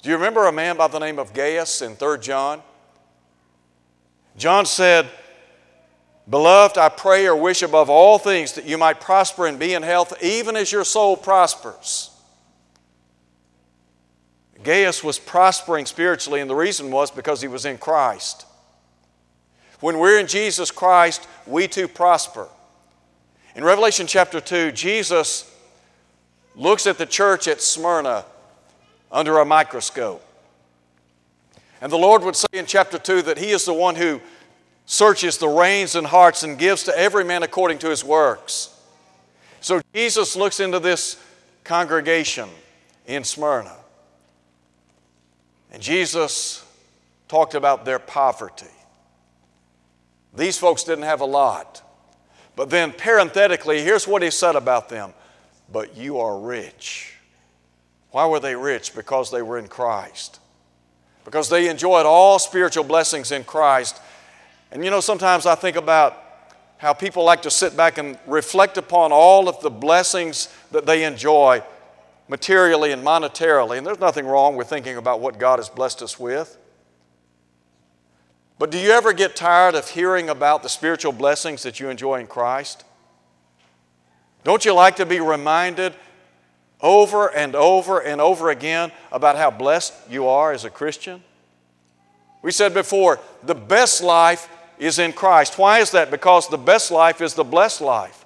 Do 0.03 0.09
you 0.09 0.16
remember 0.16 0.46
a 0.46 0.53
man 0.53 0.77
by 0.77 0.88
the 0.88 0.98
name 0.98 1.18
of 1.18 1.33
Gaius 1.33 1.83
in 1.83 1.94
3 1.94 2.18
John? 2.18 2.62
John 4.37 4.66
said, 4.66 5.09
Beloved, 6.29 6.79
I 6.79 6.88
pray 6.88 7.27
or 7.27 7.37
wish 7.37 7.62
above 7.62 7.90
all 7.90 8.18
things 8.18 8.53
that 8.55 8.64
you 8.64 8.79
might 8.79 9.01
prosper 9.01 9.46
and 9.46 9.59
be 9.59 9.75
in 9.75 9.83
health, 9.83 10.14
even 10.22 10.57
as 10.57 10.72
your 10.72 10.85
soul 10.85 11.16
prospers. 11.16 12.12
Gaius 14.64 15.03
was 15.03 15.18
prospering 15.18 15.87
spiritually, 15.87 16.40
and 16.40 16.48
the 16.48 16.55
reason 16.55 16.90
was 16.90 17.11
because 17.11 17.40
he 17.40 17.48
was 17.48 17.64
in 17.64 17.79
Christ. 17.79 18.46
When 19.81 19.98
we're 19.98 20.20
in 20.20 20.27
Jesus 20.27 20.70
Christ, 20.70 21.27
we 21.46 21.66
too 21.66 21.88
prosper. 21.88 22.48
In 23.57 23.64
Revelation 23.64 24.07
chapter 24.07 24.40
2, 24.40 24.72
Jesus 24.72 25.51
looks 26.55 26.87
at 26.87 26.98
the 26.98 27.07
church 27.07 27.48
at 27.48 27.61
Smyrna 27.61 28.25
under 29.11 29.38
a 29.38 29.44
microscope. 29.44 30.25
And 31.81 31.90
the 31.90 31.98
Lord 31.98 32.22
would 32.22 32.37
say 32.37 32.46
in 32.53 32.66
chapter 32.66 32.98
2 32.98 33.22
that 33.22 33.38
He 33.38 33.51
is 33.51 33.64
the 33.64 33.75
one 33.75 33.96
who 33.96 34.20
searches 34.87 35.38
the 35.38 35.48
reins 35.48 35.94
and 35.94 36.07
hearts 36.07 36.42
and 36.42 36.59
gives 36.59 36.85
to 36.85 36.98
every 36.98 37.25
man 37.25 37.42
according 37.42 37.79
to 37.79 37.90
his 37.90 38.05
works. 38.05 38.79
So 39.61 39.81
Jesus 39.94 40.37
looks 40.37 40.61
into 40.61 40.79
this 40.81 41.22
congregation 41.64 42.48
in 43.07 43.25
Smyrna. 43.25 43.77
And 45.72 45.82
Jesus 45.82 46.64
talked 47.26 47.54
about 47.54 47.85
their 47.85 47.98
poverty. 47.98 48.66
These 50.35 50.58
folks 50.58 50.85
didn't 50.85 51.04
have 51.04 51.20
a 51.20 51.26
lot. 51.26 51.82
But 52.54 52.70
then, 52.70 52.92
parenthetically, 52.92 53.82
here's 53.82 54.06
what 54.06 54.22
he 54.22 54.30
said 54.30 54.54
about 54.54 54.88
them 54.88 55.12
But 55.72 55.96
you 55.96 56.18
are 56.20 56.38
rich. 56.38 57.16
Why 58.12 58.26
were 58.26 58.40
they 58.40 58.54
rich? 58.54 58.94
Because 58.94 59.32
they 59.32 59.42
were 59.42 59.58
in 59.58 59.66
Christ. 59.66 60.38
Because 61.24 61.48
they 61.48 61.68
enjoyed 61.68 62.06
all 62.06 62.38
spiritual 62.38 62.85
blessings 62.85 63.32
in 63.32 63.42
Christ 63.42 64.00
and 64.72 64.82
you 64.82 64.90
know, 64.90 65.00
sometimes 65.00 65.44
I 65.44 65.54
think 65.54 65.76
about 65.76 66.18
how 66.78 66.94
people 66.94 67.24
like 67.24 67.42
to 67.42 67.50
sit 67.50 67.76
back 67.76 67.98
and 67.98 68.18
reflect 68.26 68.78
upon 68.78 69.12
all 69.12 69.48
of 69.48 69.61
the 69.61 69.70
blessings 69.70 70.48
that 70.70 70.87
they 70.87 71.04
enjoy 71.04 71.62
materially 72.28 72.92
and 72.92 73.04
monetarily. 73.04 73.78
And 73.78 73.87
there's 73.87 74.00
nothing 74.00 74.26
wrong 74.26 74.56
with 74.56 74.68
thinking 74.68 74.96
about 74.96 75.20
what 75.20 75.38
God 75.38 75.58
has 75.58 75.68
blessed 75.68 76.02
us 76.02 76.18
with. 76.18 76.58
But 78.58 78.70
do 78.70 78.78
you 78.78 78.90
ever 78.90 79.12
get 79.12 79.35
tired 79.35 79.74
of 79.74 79.88
hearing 79.88 80.28
about 80.28 80.62
the 80.62 80.68
spiritual 80.68 81.12
blessings 81.12 81.62
that 81.64 81.80
you 81.80 81.88
enjoy 81.88 82.20
in 82.20 82.26
Christ? 82.26 82.85
Don't 84.44 84.64
you 84.64 84.72
like 84.72 84.96
to 84.96 85.06
be 85.06 85.20
reminded 85.20 85.94
over 86.80 87.28
and 87.35 87.54
over 87.54 88.00
and 88.00 88.20
over 88.20 88.50
again 88.50 88.92
about 89.11 89.37
how 89.37 89.50
blessed 89.50 89.94
you 90.11 90.28
are 90.28 90.52
as 90.52 90.64
a 90.64 90.70
Christian? 90.70 91.22
We 92.42 92.50
said 92.50 92.74
before, 92.74 93.20
the 93.42 93.54
best 93.54 94.02
life 94.02 94.48
is 94.78 94.98
in 94.98 95.12
Christ. 95.12 95.58
Why 95.58 95.78
is 95.78 95.92
that? 95.92 96.11
Because 96.11 96.48
the 96.48 96.58
best 96.58 96.90
life 96.90 97.20
is 97.20 97.35
the 97.35 97.44
blessed 97.44 97.80
life. 97.80 98.24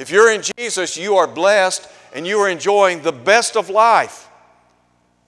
If 0.00 0.10
you're 0.10 0.32
in 0.32 0.40
Jesus, 0.56 0.96
you 0.96 1.16
are 1.16 1.26
blessed 1.26 1.86
and 2.14 2.26
you 2.26 2.38
are 2.38 2.48
enjoying 2.48 3.02
the 3.02 3.12
best 3.12 3.54
of 3.54 3.68
life. 3.68 4.30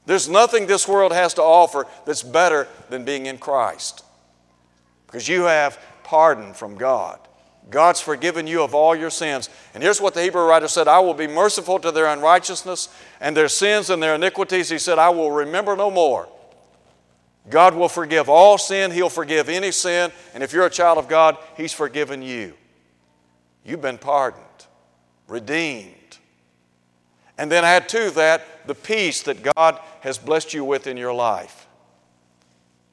There's 0.07 0.31
nothing 0.31 0.67
this 0.67 0.89
world 0.89 1.13
has 1.13 1.35
to 1.35 1.43
offer 1.43 1.87
that's 2.07 2.23
better 2.23 2.67
than 2.89 3.05
being 3.05 3.27
in 3.27 3.37
Christ 3.37 4.03
because 5.07 5.29
you 5.29 5.43
have 5.43 5.79
pardon 6.05 6.55
from 6.55 6.77
God. 6.77 7.21
God's 7.69 8.01
forgiven 8.01 8.47
you 8.47 8.63
of 8.63 8.75
all 8.75 8.97
your 8.97 9.11
sins. 9.11 9.51
And 9.75 9.83
here's 9.83 10.01
what 10.01 10.15
the 10.15 10.23
Hebrew 10.23 10.43
writer 10.43 10.69
said 10.69 10.89
I 10.89 11.01
will 11.01 11.13
be 11.13 11.27
merciful 11.27 11.79
to 11.81 11.93
their 11.93 12.07
unrighteousness 12.07 12.89
and 13.21 13.37
their 13.37 13.51
sins 13.51 13.91
and 13.91 14.03
their 14.03 14.15
iniquities. 14.15 14.71
He 14.71 14.79
said, 14.79 14.99
I 14.99 15.11
will 15.11 15.31
remember 15.31 15.77
no 15.77 15.91
more. 15.91 16.31
God 17.51 17.75
will 17.75 17.91
forgive 17.91 18.31
all 18.31 18.57
sin, 18.57 18.91
He'll 18.91 19.11
forgive 19.11 19.51
any 19.51 19.71
sin, 19.71 20.13
and 20.33 20.43
if 20.43 20.55
you're 20.55 20.65
a 20.65 20.71
child 20.71 20.97
of 20.97 21.09
God, 21.09 21.37
He's 21.59 21.75
forgiven 21.75 22.23
you. 22.23 22.55
You've 23.65 23.83
been 23.83 23.99
pardoned, 23.99 24.45
redeemed. 25.33 26.19
And 27.39 27.51
then 27.51 27.65
add 27.65 27.89
to 27.89 28.11
that 28.11 28.67
the 28.67 28.75
peace 28.75 29.23
that 29.23 29.43
God 29.57 29.81
has 30.01 30.19
blessed 30.19 30.53
you 30.53 30.63
with 30.63 30.87
in 30.87 30.99
your 30.99 31.15
life. 31.15 31.67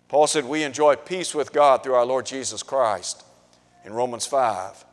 Paul 0.07 0.25
said, 0.25 0.45
We 0.45 0.63
enjoy 0.63 0.95
peace 0.95 1.35
with 1.35 1.51
God 1.51 1.83
through 1.83 1.95
our 1.95 2.05
Lord 2.05 2.25
Jesus 2.25 2.63
Christ 2.63 3.23
in 3.83 3.93
Romans 3.93 4.25
5. 4.25 4.85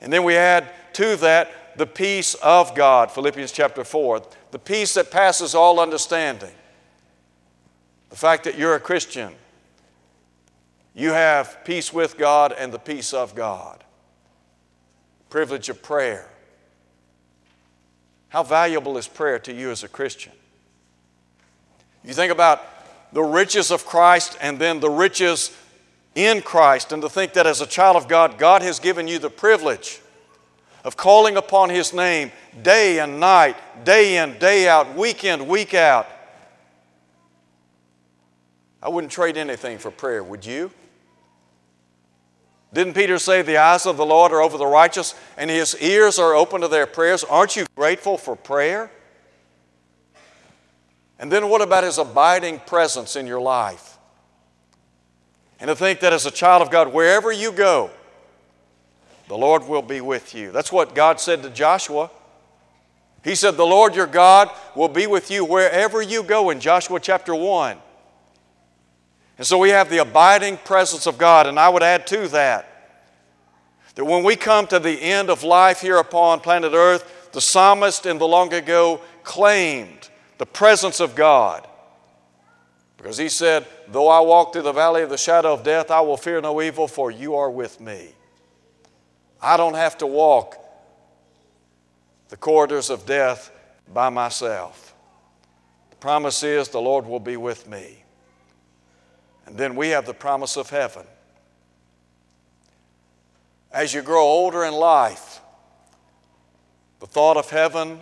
And 0.00 0.12
then 0.12 0.22
we 0.22 0.36
add 0.36 0.70
to 0.94 1.16
that 1.16 1.76
the 1.76 1.86
peace 1.86 2.34
of 2.34 2.74
God, 2.76 3.10
Philippians 3.10 3.50
chapter 3.50 3.82
4, 3.82 4.22
the 4.52 4.58
peace 4.58 4.94
that 4.94 5.10
passes 5.10 5.56
all 5.56 5.80
understanding. 5.80 6.54
The 8.10 8.16
fact 8.16 8.44
that 8.44 8.56
you're 8.56 8.76
a 8.76 8.80
Christian, 8.80 9.34
you 10.94 11.10
have 11.10 11.64
peace 11.64 11.92
with 11.92 12.16
God 12.16 12.54
and 12.56 12.72
the 12.72 12.78
peace 12.78 13.12
of 13.12 13.34
God. 13.34 13.82
Privilege 15.28 15.68
of 15.68 15.82
prayer. 15.82 16.28
How 18.34 18.42
valuable 18.42 18.98
is 18.98 19.06
prayer 19.06 19.38
to 19.38 19.54
you 19.54 19.70
as 19.70 19.84
a 19.84 19.88
Christian? 19.88 20.32
You 22.02 22.12
think 22.14 22.32
about 22.32 22.64
the 23.12 23.22
riches 23.22 23.70
of 23.70 23.86
Christ 23.86 24.36
and 24.40 24.58
then 24.58 24.80
the 24.80 24.90
riches 24.90 25.56
in 26.16 26.42
Christ, 26.42 26.90
and 26.90 27.00
to 27.02 27.08
think 27.08 27.34
that 27.34 27.46
as 27.46 27.60
a 27.60 27.66
child 27.66 27.96
of 27.96 28.08
God, 28.08 28.36
God 28.36 28.62
has 28.62 28.80
given 28.80 29.06
you 29.06 29.20
the 29.20 29.30
privilege 29.30 30.00
of 30.82 30.96
calling 30.96 31.36
upon 31.36 31.70
His 31.70 31.94
name 31.94 32.32
day 32.60 32.98
and 32.98 33.20
night, 33.20 33.54
day 33.84 34.16
in, 34.16 34.36
day 34.40 34.66
out, 34.66 34.96
week 34.96 35.22
in, 35.22 35.46
week 35.46 35.72
out, 35.72 36.08
I 38.82 38.88
wouldn't 38.88 39.12
trade 39.12 39.36
anything 39.36 39.78
for 39.78 39.92
prayer, 39.92 40.24
would 40.24 40.44
you? 40.44 40.72
Didn't 42.74 42.94
Peter 42.94 43.20
say, 43.20 43.40
The 43.40 43.58
eyes 43.58 43.86
of 43.86 43.96
the 43.96 44.04
Lord 44.04 44.32
are 44.32 44.42
over 44.42 44.58
the 44.58 44.66
righteous 44.66 45.14
and 45.38 45.48
his 45.48 45.76
ears 45.80 46.18
are 46.18 46.34
open 46.34 46.60
to 46.60 46.68
their 46.68 46.86
prayers? 46.86 47.22
Aren't 47.22 47.54
you 47.54 47.66
grateful 47.76 48.18
for 48.18 48.34
prayer? 48.34 48.90
And 51.20 51.30
then 51.30 51.48
what 51.48 51.62
about 51.62 51.84
his 51.84 51.98
abiding 51.98 52.58
presence 52.66 53.14
in 53.14 53.28
your 53.28 53.40
life? 53.40 53.96
And 55.60 55.68
to 55.68 55.76
think 55.76 56.00
that 56.00 56.12
as 56.12 56.26
a 56.26 56.32
child 56.32 56.62
of 56.62 56.70
God, 56.70 56.92
wherever 56.92 57.30
you 57.30 57.52
go, 57.52 57.90
the 59.28 59.38
Lord 59.38 59.66
will 59.68 59.80
be 59.80 60.00
with 60.00 60.34
you. 60.34 60.50
That's 60.50 60.72
what 60.72 60.96
God 60.96 61.20
said 61.20 61.44
to 61.44 61.50
Joshua. 61.50 62.10
He 63.22 63.36
said, 63.36 63.52
The 63.52 63.64
Lord 63.64 63.94
your 63.94 64.08
God 64.08 64.50
will 64.74 64.88
be 64.88 65.06
with 65.06 65.30
you 65.30 65.44
wherever 65.44 66.02
you 66.02 66.24
go 66.24 66.50
in 66.50 66.58
Joshua 66.58 66.98
chapter 66.98 67.36
1. 67.36 67.78
And 69.36 69.46
so 69.46 69.58
we 69.58 69.70
have 69.70 69.90
the 69.90 69.98
abiding 69.98 70.58
presence 70.58 71.06
of 71.06 71.18
God. 71.18 71.46
And 71.46 71.58
I 71.58 71.68
would 71.68 71.82
add 71.82 72.06
to 72.08 72.28
that 72.28 72.70
that 73.94 74.04
when 74.04 74.24
we 74.24 74.36
come 74.36 74.66
to 74.66 74.78
the 74.78 75.00
end 75.00 75.30
of 75.30 75.44
life 75.44 75.80
here 75.80 75.98
upon 75.98 76.40
planet 76.40 76.72
Earth, 76.74 77.30
the 77.32 77.40
psalmist 77.40 78.06
in 78.06 78.18
the 78.18 78.26
long 78.26 78.52
ago 78.52 79.00
claimed 79.22 80.08
the 80.38 80.46
presence 80.46 81.00
of 81.00 81.14
God. 81.14 81.66
Because 82.96 83.18
he 83.18 83.28
said, 83.28 83.66
Though 83.88 84.08
I 84.08 84.20
walk 84.20 84.52
through 84.52 84.62
the 84.62 84.72
valley 84.72 85.02
of 85.02 85.10
the 85.10 85.18
shadow 85.18 85.52
of 85.52 85.62
death, 85.62 85.90
I 85.90 86.00
will 86.00 86.16
fear 86.16 86.40
no 86.40 86.62
evil, 86.62 86.88
for 86.88 87.10
you 87.10 87.36
are 87.36 87.50
with 87.50 87.80
me. 87.80 88.08
I 89.40 89.56
don't 89.56 89.74
have 89.74 89.98
to 89.98 90.06
walk 90.06 90.56
the 92.30 92.36
corridors 92.36 92.90
of 92.90 93.04
death 93.04 93.52
by 93.92 94.08
myself. 94.08 94.94
The 95.90 95.96
promise 95.96 96.42
is 96.42 96.68
the 96.68 96.80
Lord 96.80 97.06
will 97.06 97.20
be 97.20 97.36
with 97.36 97.68
me. 97.68 98.03
And 99.46 99.56
then 99.56 99.76
we 99.76 99.88
have 99.88 100.06
the 100.06 100.14
promise 100.14 100.56
of 100.56 100.70
heaven. 100.70 101.04
As 103.70 103.92
you 103.92 104.02
grow 104.02 104.22
older 104.22 104.64
in 104.64 104.72
life, 104.72 105.40
the 107.00 107.06
thought 107.06 107.36
of 107.36 107.50
heaven, 107.50 108.00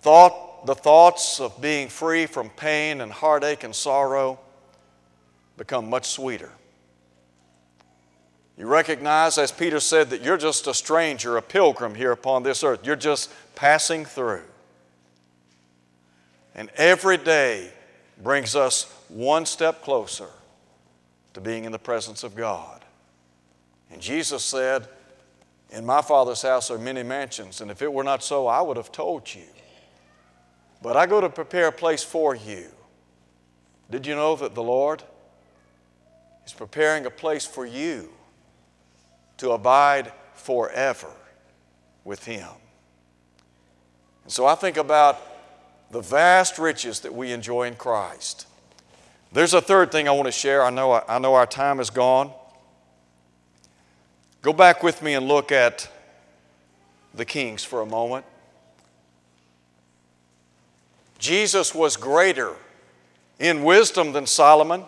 thought, 0.00 0.66
the 0.66 0.74
thoughts 0.74 1.40
of 1.40 1.60
being 1.60 1.88
free 1.88 2.26
from 2.26 2.50
pain 2.50 3.00
and 3.00 3.10
heartache 3.10 3.64
and 3.64 3.74
sorrow 3.74 4.38
become 5.56 5.88
much 5.88 6.10
sweeter. 6.10 6.52
You 8.56 8.66
recognize, 8.66 9.36
as 9.36 9.50
Peter 9.50 9.80
said, 9.80 10.10
that 10.10 10.22
you're 10.22 10.36
just 10.36 10.66
a 10.66 10.74
stranger, 10.74 11.36
a 11.36 11.42
pilgrim 11.42 11.94
here 11.94 12.12
upon 12.12 12.44
this 12.44 12.62
earth. 12.62 12.80
You're 12.84 12.94
just 12.94 13.32
passing 13.54 14.04
through. 14.04 14.44
And 16.54 16.70
every 16.76 17.16
day 17.16 17.70
brings 18.22 18.54
us 18.54 18.92
one 19.14 19.46
step 19.46 19.80
closer 19.80 20.26
to 21.34 21.40
being 21.40 21.64
in 21.64 21.70
the 21.70 21.78
presence 21.78 22.24
of 22.24 22.34
God. 22.34 22.84
And 23.92 24.02
Jesus 24.02 24.42
said, 24.42 24.88
In 25.70 25.86
my 25.86 26.02
Father's 26.02 26.42
house 26.42 26.68
are 26.68 26.78
many 26.78 27.04
mansions, 27.04 27.60
and 27.60 27.70
if 27.70 27.80
it 27.80 27.92
were 27.92 28.02
not 28.02 28.24
so, 28.24 28.48
I 28.48 28.60
would 28.60 28.76
have 28.76 28.90
told 28.90 29.32
you. 29.32 29.46
But 30.82 30.96
I 30.96 31.06
go 31.06 31.20
to 31.20 31.28
prepare 31.28 31.68
a 31.68 31.72
place 31.72 32.02
for 32.02 32.34
you. 32.34 32.66
Did 33.88 34.04
you 34.04 34.16
know 34.16 34.34
that 34.34 34.56
the 34.56 34.64
Lord 34.64 35.04
is 36.44 36.52
preparing 36.52 37.06
a 37.06 37.10
place 37.10 37.46
for 37.46 37.64
you 37.64 38.10
to 39.36 39.52
abide 39.52 40.12
forever 40.34 41.12
with 42.02 42.24
Him? 42.24 42.48
And 44.24 44.32
so 44.32 44.44
I 44.44 44.56
think 44.56 44.76
about 44.76 45.20
the 45.92 46.00
vast 46.00 46.58
riches 46.58 46.98
that 47.00 47.14
we 47.14 47.30
enjoy 47.30 47.68
in 47.68 47.76
Christ. 47.76 48.48
There's 49.34 49.52
a 49.52 49.60
third 49.60 49.90
thing 49.90 50.06
I 50.06 50.12
want 50.12 50.26
to 50.26 50.32
share. 50.32 50.62
I 50.62 50.70
know, 50.70 51.02
I 51.08 51.18
know 51.18 51.34
our 51.34 51.44
time 51.44 51.80
is 51.80 51.90
gone. 51.90 52.30
Go 54.42 54.52
back 54.52 54.84
with 54.84 55.02
me 55.02 55.14
and 55.14 55.26
look 55.26 55.50
at 55.50 55.90
the 57.12 57.24
kings 57.24 57.64
for 57.64 57.80
a 57.80 57.86
moment. 57.86 58.24
Jesus 61.18 61.74
was 61.74 61.96
greater 61.96 62.54
in 63.40 63.64
wisdom 63.64 64.12
than 64.12 64.24
Solomon. 64.24 64.84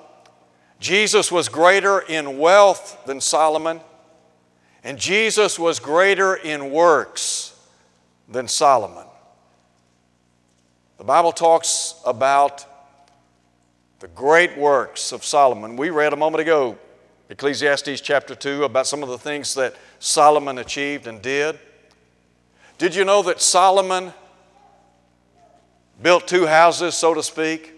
Jesus 0.79 1.33
was 1.33 1.49
greater 1.49 1.99
in 1.99 2.39
wealth 2.39 3.05
than 3.05 3.21
Solomon. 3.21 3.81
And 4.85 4.97
Jesus 4.97 5.59
was 5.59 5.81
greater 5.81 6.37
in 6.37 6.71
works 6.71 7.59
than 8.29 8.47
Solomon. 8.47 9.07
The 10.99 11.05
Bible 11.05 11.33
talks 11.33 11.97
about 12.07 12.65
the 13.99 14.09
great 14.09 14.57
works 14.59 15.13
of 15.13 15.25
Solomon. 15.25 15.77
We 15.77 15.89
read 15.91 16.13
a 16.13 16.17
moment 16.17 16.43
ago, 16.43 16.77
Ecclesiastes 17.31 18.01
chapter 18.03 18.35
2, 18.35 18.65
about 18.65 18.87
some 18.87 19.03
of 19.03 19.09
the 19.09 19.17
things 19.17 19.55
that 19.55 19.75
Solomon 20.01 20.59
achieved 20.59 21.07
and 21.07 21.23
did. 21.23 21.59
Did 22.77 22.95
you 22.95 23.07
know 23.07 23.23
that 23.23 23.41
Solomon 23.41 24.13
built 26.03 26.29
two 26.29 26.47
houses, 26.47 26.95
so 26.95 27.15
to 27.15 27.23
speak? 27.23 27.73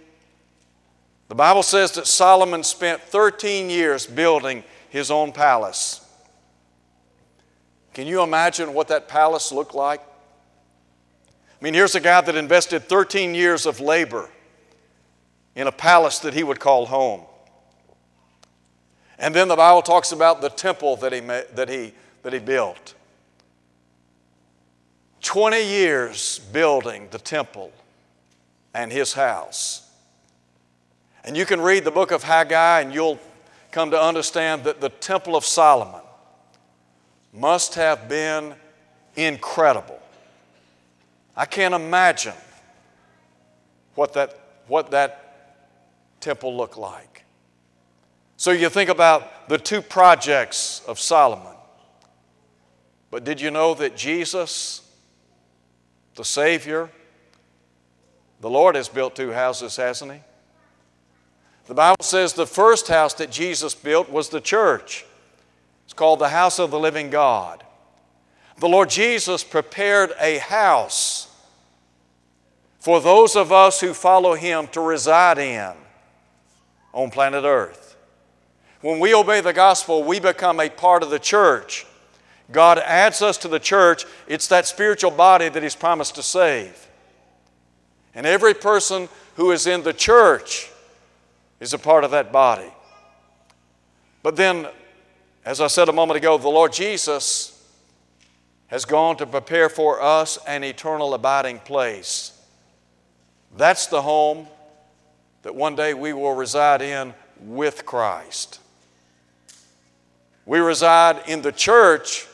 The 1.29 1.37
Bible 1.37 1.63
says 1.63 1.93
that 1.93 2.07
Solomon 2.07 2.65
spent 2.65 3.01
13 3.01 3.71
years 3.71 4.05
building 4.05 4.65
his 4.89 5.13
own 5.13 5.31
palace. 5.31 6.05
Can 7.95 8.09
you 8.09 8.23
imagine 8.23 8.75
what 8.75 8.89
that 8.89 9.07
palace 9.07 9.53
looked 9.53 9.75
like? 9.75 10.01
I 10.01 11.65
mean, 11.65 11.75
here's 11.75 11.95
a 11.95 12.01
guy 12.01 12.21
that 12.21 12.35
invested 12.35 12.89
13 12.89 13.35
years 13.37 13.67
of 13.67 13.79
labor 13.79 14.31
in 15.59 15.67
a 15.67 15.73
palace 15.73 16.21
that 16.21 16.35
he 16.35 16.45
would 16.45 16.61
call 16.61 16.87
home. 16.87 17.21
And 19.19 19.35
then 19.35 19.49
the 19.49 19.57
Bible 19.57 19.83
talks 19.83 20.13
about 20.13 20.41
the 20.41 20.51
temple 20.51 20.95
that 20.99 21.13
he, 21.13 21.19
that 21.19 21.69
he, 21.69 21.93
that 22.23 22.33
he 22.33 22.39
built. 22.39 22.95
20 25.23 25.61
years 25.61 26.39
building 26.53 27.09
the 27.11 27.19
temple 27.19 27.73
and 28.73 28.93
his 28.93 29.15
house. 29.15 29.91
And 31.25 31.37
you 31.37 31.45
can 31.45 31.61
read 31.61 31.83
the 31.83 31.91
book 31.91 32.13
of 32.13 32.23
Haggai 32.23 32.83
and 32.83 32.95
you'll 32.95 33.19
come 33.73 33.91
to 33.91 34.01
understand 34.01 34.63
that 34.63 34.81
the 34.81 34.91
temple 34.91 35.35
of 35.35 35.45
Solomon 35.45 36.03
must 37.33 37.75
have 37.75 38.09
been 38.09 38.55
incredible. 39.17 40.01
I 41.37 41.47
can't 41.47 41.75
imagine 41.75 42.35
what 43.97 44.13
that, 44.13 44.39
what 44.69 44.93
that 44.93 45.28
temple 46.21 46.57
look 46.57 46.77
like. 46.77 47.25
So 48.37 48.53
you 48.53 48.69
think 48.69 48.89
about 48.89 49.49
the 49.49 49.59
two 49.59 49.83
projects 49.83 50.81
of 50.87 51.01
Solomon. 51.01 51.55
But 53.11 53.25
did 53.25 53.41
you 53.41 53.51
know 53.51 53.75
that 53.75 53.97
Jesus, 53.97 54.89
the 56.15 56.25
Savior, 56.25 56.91
the 58.41 58.51
Lord 58.51 58.77
has 58.77 58.89
built 58.89 59.17
two 59.17 59.33
houses, 59.33 59.77
hasn't 59.77 60.13
He? 60.13 60.21
The 61.67 61.75
Bible 61.75 61.97
says 62.03 62.33
the 62.33 62.47
first 62.47 62.89
house 62.89 63.13
that 63.15 63.31
Jesus 63.31 63.75
built 63.75 64.09
was 64.09 64.29
the 64.29 64.41
church. 64.41 65.05
It's 65.85 65.93
called 65.93 66.19
the 66.21 66.29
house 66.29 66.59
of 66.59 66.71
the 66.71 66.79
living 66.79 67.11
God. 67.11 67.65
The 68.59 68.69
Lord 68.69 68.89
Jesus 68.89 69.43
prepared 69.43 70.13
a 70.21 70.39
house 70.39 71.29
for 72.79 73.01
those 73.01 73.37
of 73.37 73.53
us 73.53 73.81
who 73.81 73.95
follow 73.95 74.35
Him 74.35 74.69
to 74.69 74.81
reside 74.81 75.39
in 75.39 75.75
on 76.99 77.11
planet 77.11 77.45
Earth. 77.45 77.97
When 78.81 78.99
we 78.99 79.15
obey 79.15 79.41
the 79.41 79.53
gospel, 79.53 80.03
we 80.03 80.19
become 80.19 80.59
a 80.59 80.69
part 80.69 81.05
of 81.05 81.11
the 81.11 81.21
church. 81.21 81.87
God 82.51 82.79
adds 82.79 83.23
us 83.23 83.39
to 83.39 83.49
the 83.49 83.61
church. 83.61 84.05
It's 84.27 84.49
that 84.49 84.67
spiritual 84.67 85.13
body 85.13 85.49
that 85.49 85.63
He's 85.63 85.77
promised 85.77 86.17
to 86.17 86.25
save. 86.25 86.89
And 88.17 88.27
every 88.27 88.53
person 88.53 89.09
who 89.37 89.53
is 89.53 89.69
in 89.69 89.85
the 89.85 89.93
church 89.93 90.71
is 91.61 91.73
a 91.73 91.79
part 91.79 92.03
of 92.03 92.11
that 92.11 92.33
body. 92.33 92.73
But 94.25 94.35
then, 94.35 94.67
as 95.45 95.61
I 95.61 95.69
said 95.69 95.89
a 95.89 95.93
moment 95.93 96.17
ago, 96.17 96.37
the 96.37 96.49
Lord 96.49 96.73
Jesus 96.73 97.55
has 98.67 98.85
gone 98.85 99.17
to 99.19 99.27
prepare 99.27 99.69
for 99.69 100.03
us 100.03 100.37
an 100.49 100.65
eternal 100.65 101.15
abiding 101.15 101.61
place. 101.61 102.33
That's 103.57 103.87
the 103.87 104.03
home 104.03 104.49
that 105.49 105.55
one 105.55 105.75
day 105.75 105.95
we 105.95 106.13
will 106.13 106.35
reside 106.35 106.83
in 106.83 107.15
with 107.41 107.87
Christ. 107.87 108.61
We 110.45 110.59
reside 110.59 111.23
in 111.27 111.41
the 111.41 111.53
church, 111.53 112.27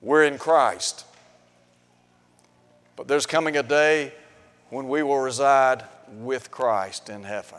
we're 0.00 0.22
in 0.22 0.38
Christ. 0.38 1.04
But 2.94 3.08
there's 3.08 3.26
coming 3.26 3.56
a 3.56 3.62
day 3.64 4.12
when 4.70 4.86
we 4.86 5.02
will 5.02 5.18
reside 5.18 5.82
with 6.12 6.52
Christ 6.52 7.08
in 7.08 7.24
heaven. 7.24 7.58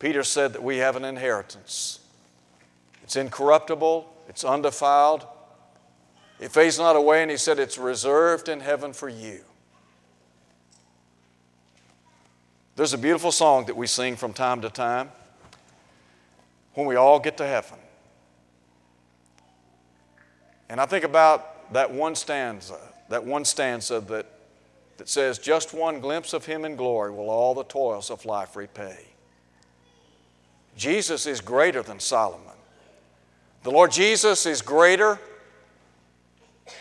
Peter 0.00 0.24
said 0.24 0.54
that 0.54 0.62
we 0.64 0.78
have 0.78 0.96
an 0.96 1.04
inheritance. 1.04 2.00
It's 3.04 3.14
incorruptible, 3.14 4.12
it's 4.28 4.42
undefiled, 4.42 5.24
it 6.40 6.50
fades 6.50 6.80
not 6.80 6.96
away, 6.96 7.22
and 7.22 7.30
he 7.30 7.36
said 7.36 7.60
it's 7.60 7.78
reserved 7.78 8.48
in 8.48 8.58
heaven 8.58 8.92
for 8.92 9.08
you. 9.08 9.44
There's 12.78 12.92
a 12.92 12.98
beautiful 12.98 13.32
song 13.32 13.64
that 13.64 13.76
we 13.76 13.88
sing 13.88 14.14
from 14.14 14.32
time 14.32 14.60
to 14.60 14.70
time 14.70 15.10
when 16.74 16.86
we 16.86 16.94
all 16.94 17.18
get 17.18 17.36
to 17.38 17.44
heaven. 17.44 17.76
And 20.68 20.80
I 20.80 20.86
think 20.86 21.04
about 21.04 21.72
that 21.72 21.92
one 21.92 22.14
stanza, 22.14 22.78
that 23.08 23.24
one 23.24 23.44
stanza 23.44 23.98
that, 24.02 24.26
that 24.98 25.08
says, 25.08 25.40
Just 25.40 25.74
one 25.74 25.98
glimpse 25.98 26.32
of 26.32 26.46
Him 26.46 26.64
in 26.64 26.76
glory 26.76 27.10
will 27.10 27.30
all 27.30 27.52
the 27.52 27.64
toils 27.64 28.12
of 28.12 28.24
life 28.24 28.54
repay. 28.54 29.06
Jesus 30.76 31.26
is 31.26 31.40
greater 31.40 31.82
than 31.82 31.98
Solomon. 31.98 32.46
The 33.64 33.72
Lord 33.72 33.90
Jesus 33.90 34.46
is 34.46 34.62
greater 34.62 35.18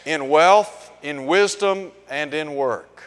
in 0.05 0.29
wealth, 0.29 0.91
in 1.01 1.25
wisdom, 1.25 1.91
and 2.07 2.35
in 2.35 2.53
work. 2.53 2.97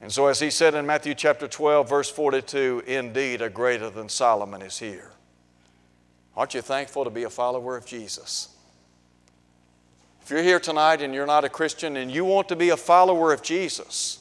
And 0.00 0.12
so, 0.12 0.26
as 0.26 0.40
he 0.40 0.50
said 0.50 0.74
in 0.74 0.86
Matthew 0.86 1.14
chapter 1.14 1.48
12, 1.48 1.88
verse 1.88 2.10
42, 2.10 2.82
indeed 2.86 3.40
a 3.40 3.48
greater 3.48 3.88
than 3.88 4.08
Solomon 4.08 4.62
is 4.62 4.78
here. 4.78 5.12
Aren't 6.36 6.54
you 6.54 6.60
thankful 6.60 7.04
to 7.04 7.10
be 7.10 7.22
a 7.22 7.30
follower 7.30 7.76
of 7.76 7.86
Jesus? 7.86 8.50
If 10.22 10.30
you're 10.30 10.42
here 10.42 10.60
tonight 10.60 11.00
and 11.00 11.14
you're 11.14 11.26
not 11.26 11.44
a 11.44 11.48
Christian 11.48 11.96
and 11.96 12.10
you 12.10 12.24
want 12.24 12.48
to 12.48 12.56
be 12.56 12.70
a 12.70 12.76
follower 12.76 13.32
of 13.32 13.42
Jesus, 13.42 14.18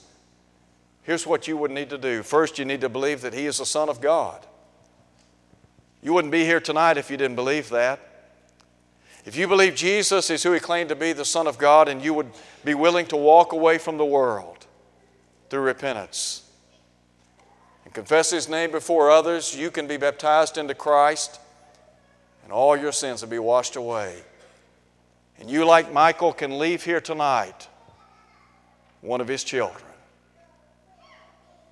here's 1.04 1.28
what 1.28 1.48
you 1.48 1.58
would 1.58 1.72
need 1.72 1.90
to 1.90 1.98
do. 1.98 2.24
First, 2.24 2.58
you 2.58 2.64
need 2.64 2.82
to 2.82 2.90
believe 2.90 3.22
that 3.22 3.34
He 3.34 3.46
is 3.46 3.58
the 3.58 3.66
Son 3.66 3.90
of 3.90 4.00
God. 4.00 4.46
You 6.02 6.14
wouldn't 6.14 6.32
be 6.32 6.46
here 6.46 6.62
tonight 6.62 6.98
if 6.98 7.10
you 7.10 7.18
didn't 7.18 7.36
believe 7.36 7.70
that. 7.70 8.00
If 9.26 9.36
you 9.36 9.48
believe 9.48 9.76
Jesus 9.76 10.30
is 10.30 10.44
who 10.44 10.54
He 10.54 10.60
claimed 10.60 10.90
to 10.90 10.96
be, 10.96 11.12
the 11.12 11.26
Son 11.26 11.48
of 11.48 11.58
God, 11.58 11.90
and 11.90 12.02
you 12.02 12.14
would 12.14 12.32
be 12.64 12.76
willing 12.76 13.08
to 13.08 13.18
walk 13.18 13.52
away 13.52 13.78
from 13.78 13.98
the 13.98 14.06
world 14.06 14.65
through 15.50 15.62
repentance 15.62 16.50
and 17.84 17.94
confess 17.94 18.32
His 18.32 18.50
name 18.50 18.72
before 18.72 19.12
others, 19.12 19.56
you 19.56 19.72
can 19.72 19.88
be 19.88 19.98
baptized 19.98 20.58
into 20.58 20.74
Christ 20.74 21.40
and 22.46 22.54
all 22.54 22.78
your 22.78 22.92
sins 22.92 23.22
will 23.22 23.30
be 23.30 23.40
washed 23.40 23.76
away. 23.76 24.22
And 25.40 25.50
you, 25.50 25.66
like 25.66 25.92
Michael, 25.92 26.32
can 26.32 26.60
leave 26.60 26.84
here 26.84 27.02
tonight 27.02 27.68
one 29.02 29.20
of 29.20 29.28
His 29.28 29.44
children. 29.44 29.84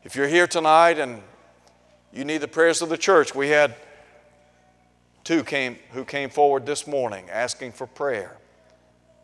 If 0.04 0.16
you're 0.16 0.28
here 0.28 0.48
tonight 0.48 1.00
and 1.00 1.22
you 2.12 2.26
need 2.26 2.40
the 2.40 2.48
prayers 2.48 2.82
of 2.82 2.90
the 2.90 2.98
church, 2.98 3.34
we 3.34 3.50
had 3.50 3.76
two 5.24 5.44
came, 5.44 5.78
who 5.92 6.04
came 6.04 6.30
forward 6.30 6.66
this 6.66 6.86
morning 6.88 7.30
asking 7.30 7.72
for 7.72 7.88
prayer 7.88 8.36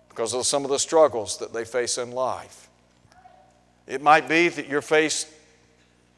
because 0.08 0.34
of 0.34 0.46
some 0.46 0.64
of 0.64 0.70
the 0.70 0.80
struggles 0.80 1.38
that 1.40 1.52
they 1.52 1.66
face 1.66 1.98
in 1.98 2.12
life. 2.12 2.69
It 3.90 4.04
might 4.04 4.30
be 4.30 4.50
that 4.50 4.68
you're 4.68 4.84
faced 4.84 5.28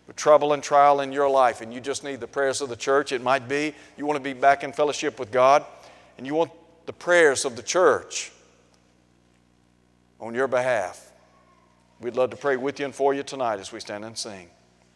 with 0.06 0.18
trouble 0.18 0.52
and 0.52 0.62
trial 0.62 1.00
in 1.00 1.14
your 1.14 1.30
life 1.30 1.62
and 1.62 1.74
you 1.74 1.80
just 1.80 2.04
need 2.04 2.20
the 2.20 2.28
prayers 2.28 2.60
of 2.60 2.68
the 2.68 2.76
church. 2.76 3.14
It 3.14 3.24
might 3.24 3.48
be 3.48 3.74
you 3.98 4.06
want 4.06 4.18
to 4.18 4.24
be 4.24 4.34
back 4.34 4.66
in 4.66 4.74
fellowship 4.74 5.18
with 5.18 5.32
God 5.32 5.64
and 6.18 6.28
you 6.28 6.36
want 6.36 6.52
the 6.86 6.92
prayers 6.92 7.46
of 7.46 7.56
the 7.56 7.64
church 7.64 8.34
on 10.20 10.36
your 10.36 10.50
behalf. 10.50 11.12
We'd 12.02 12.18
love 12.18 12.32
to 12.32 12.38
pray 12.38 12.58
with 12.58 12.78
you 12.78 12.86
and 12.86 12.94
for 12.94 13.14
you 13.14 13.24
tonight 13.24 13.60
as 13.62 13.72
we 13.72 13.80
stand 13.80 14.04
and 14.04 14.18
sing. 14.18 14.50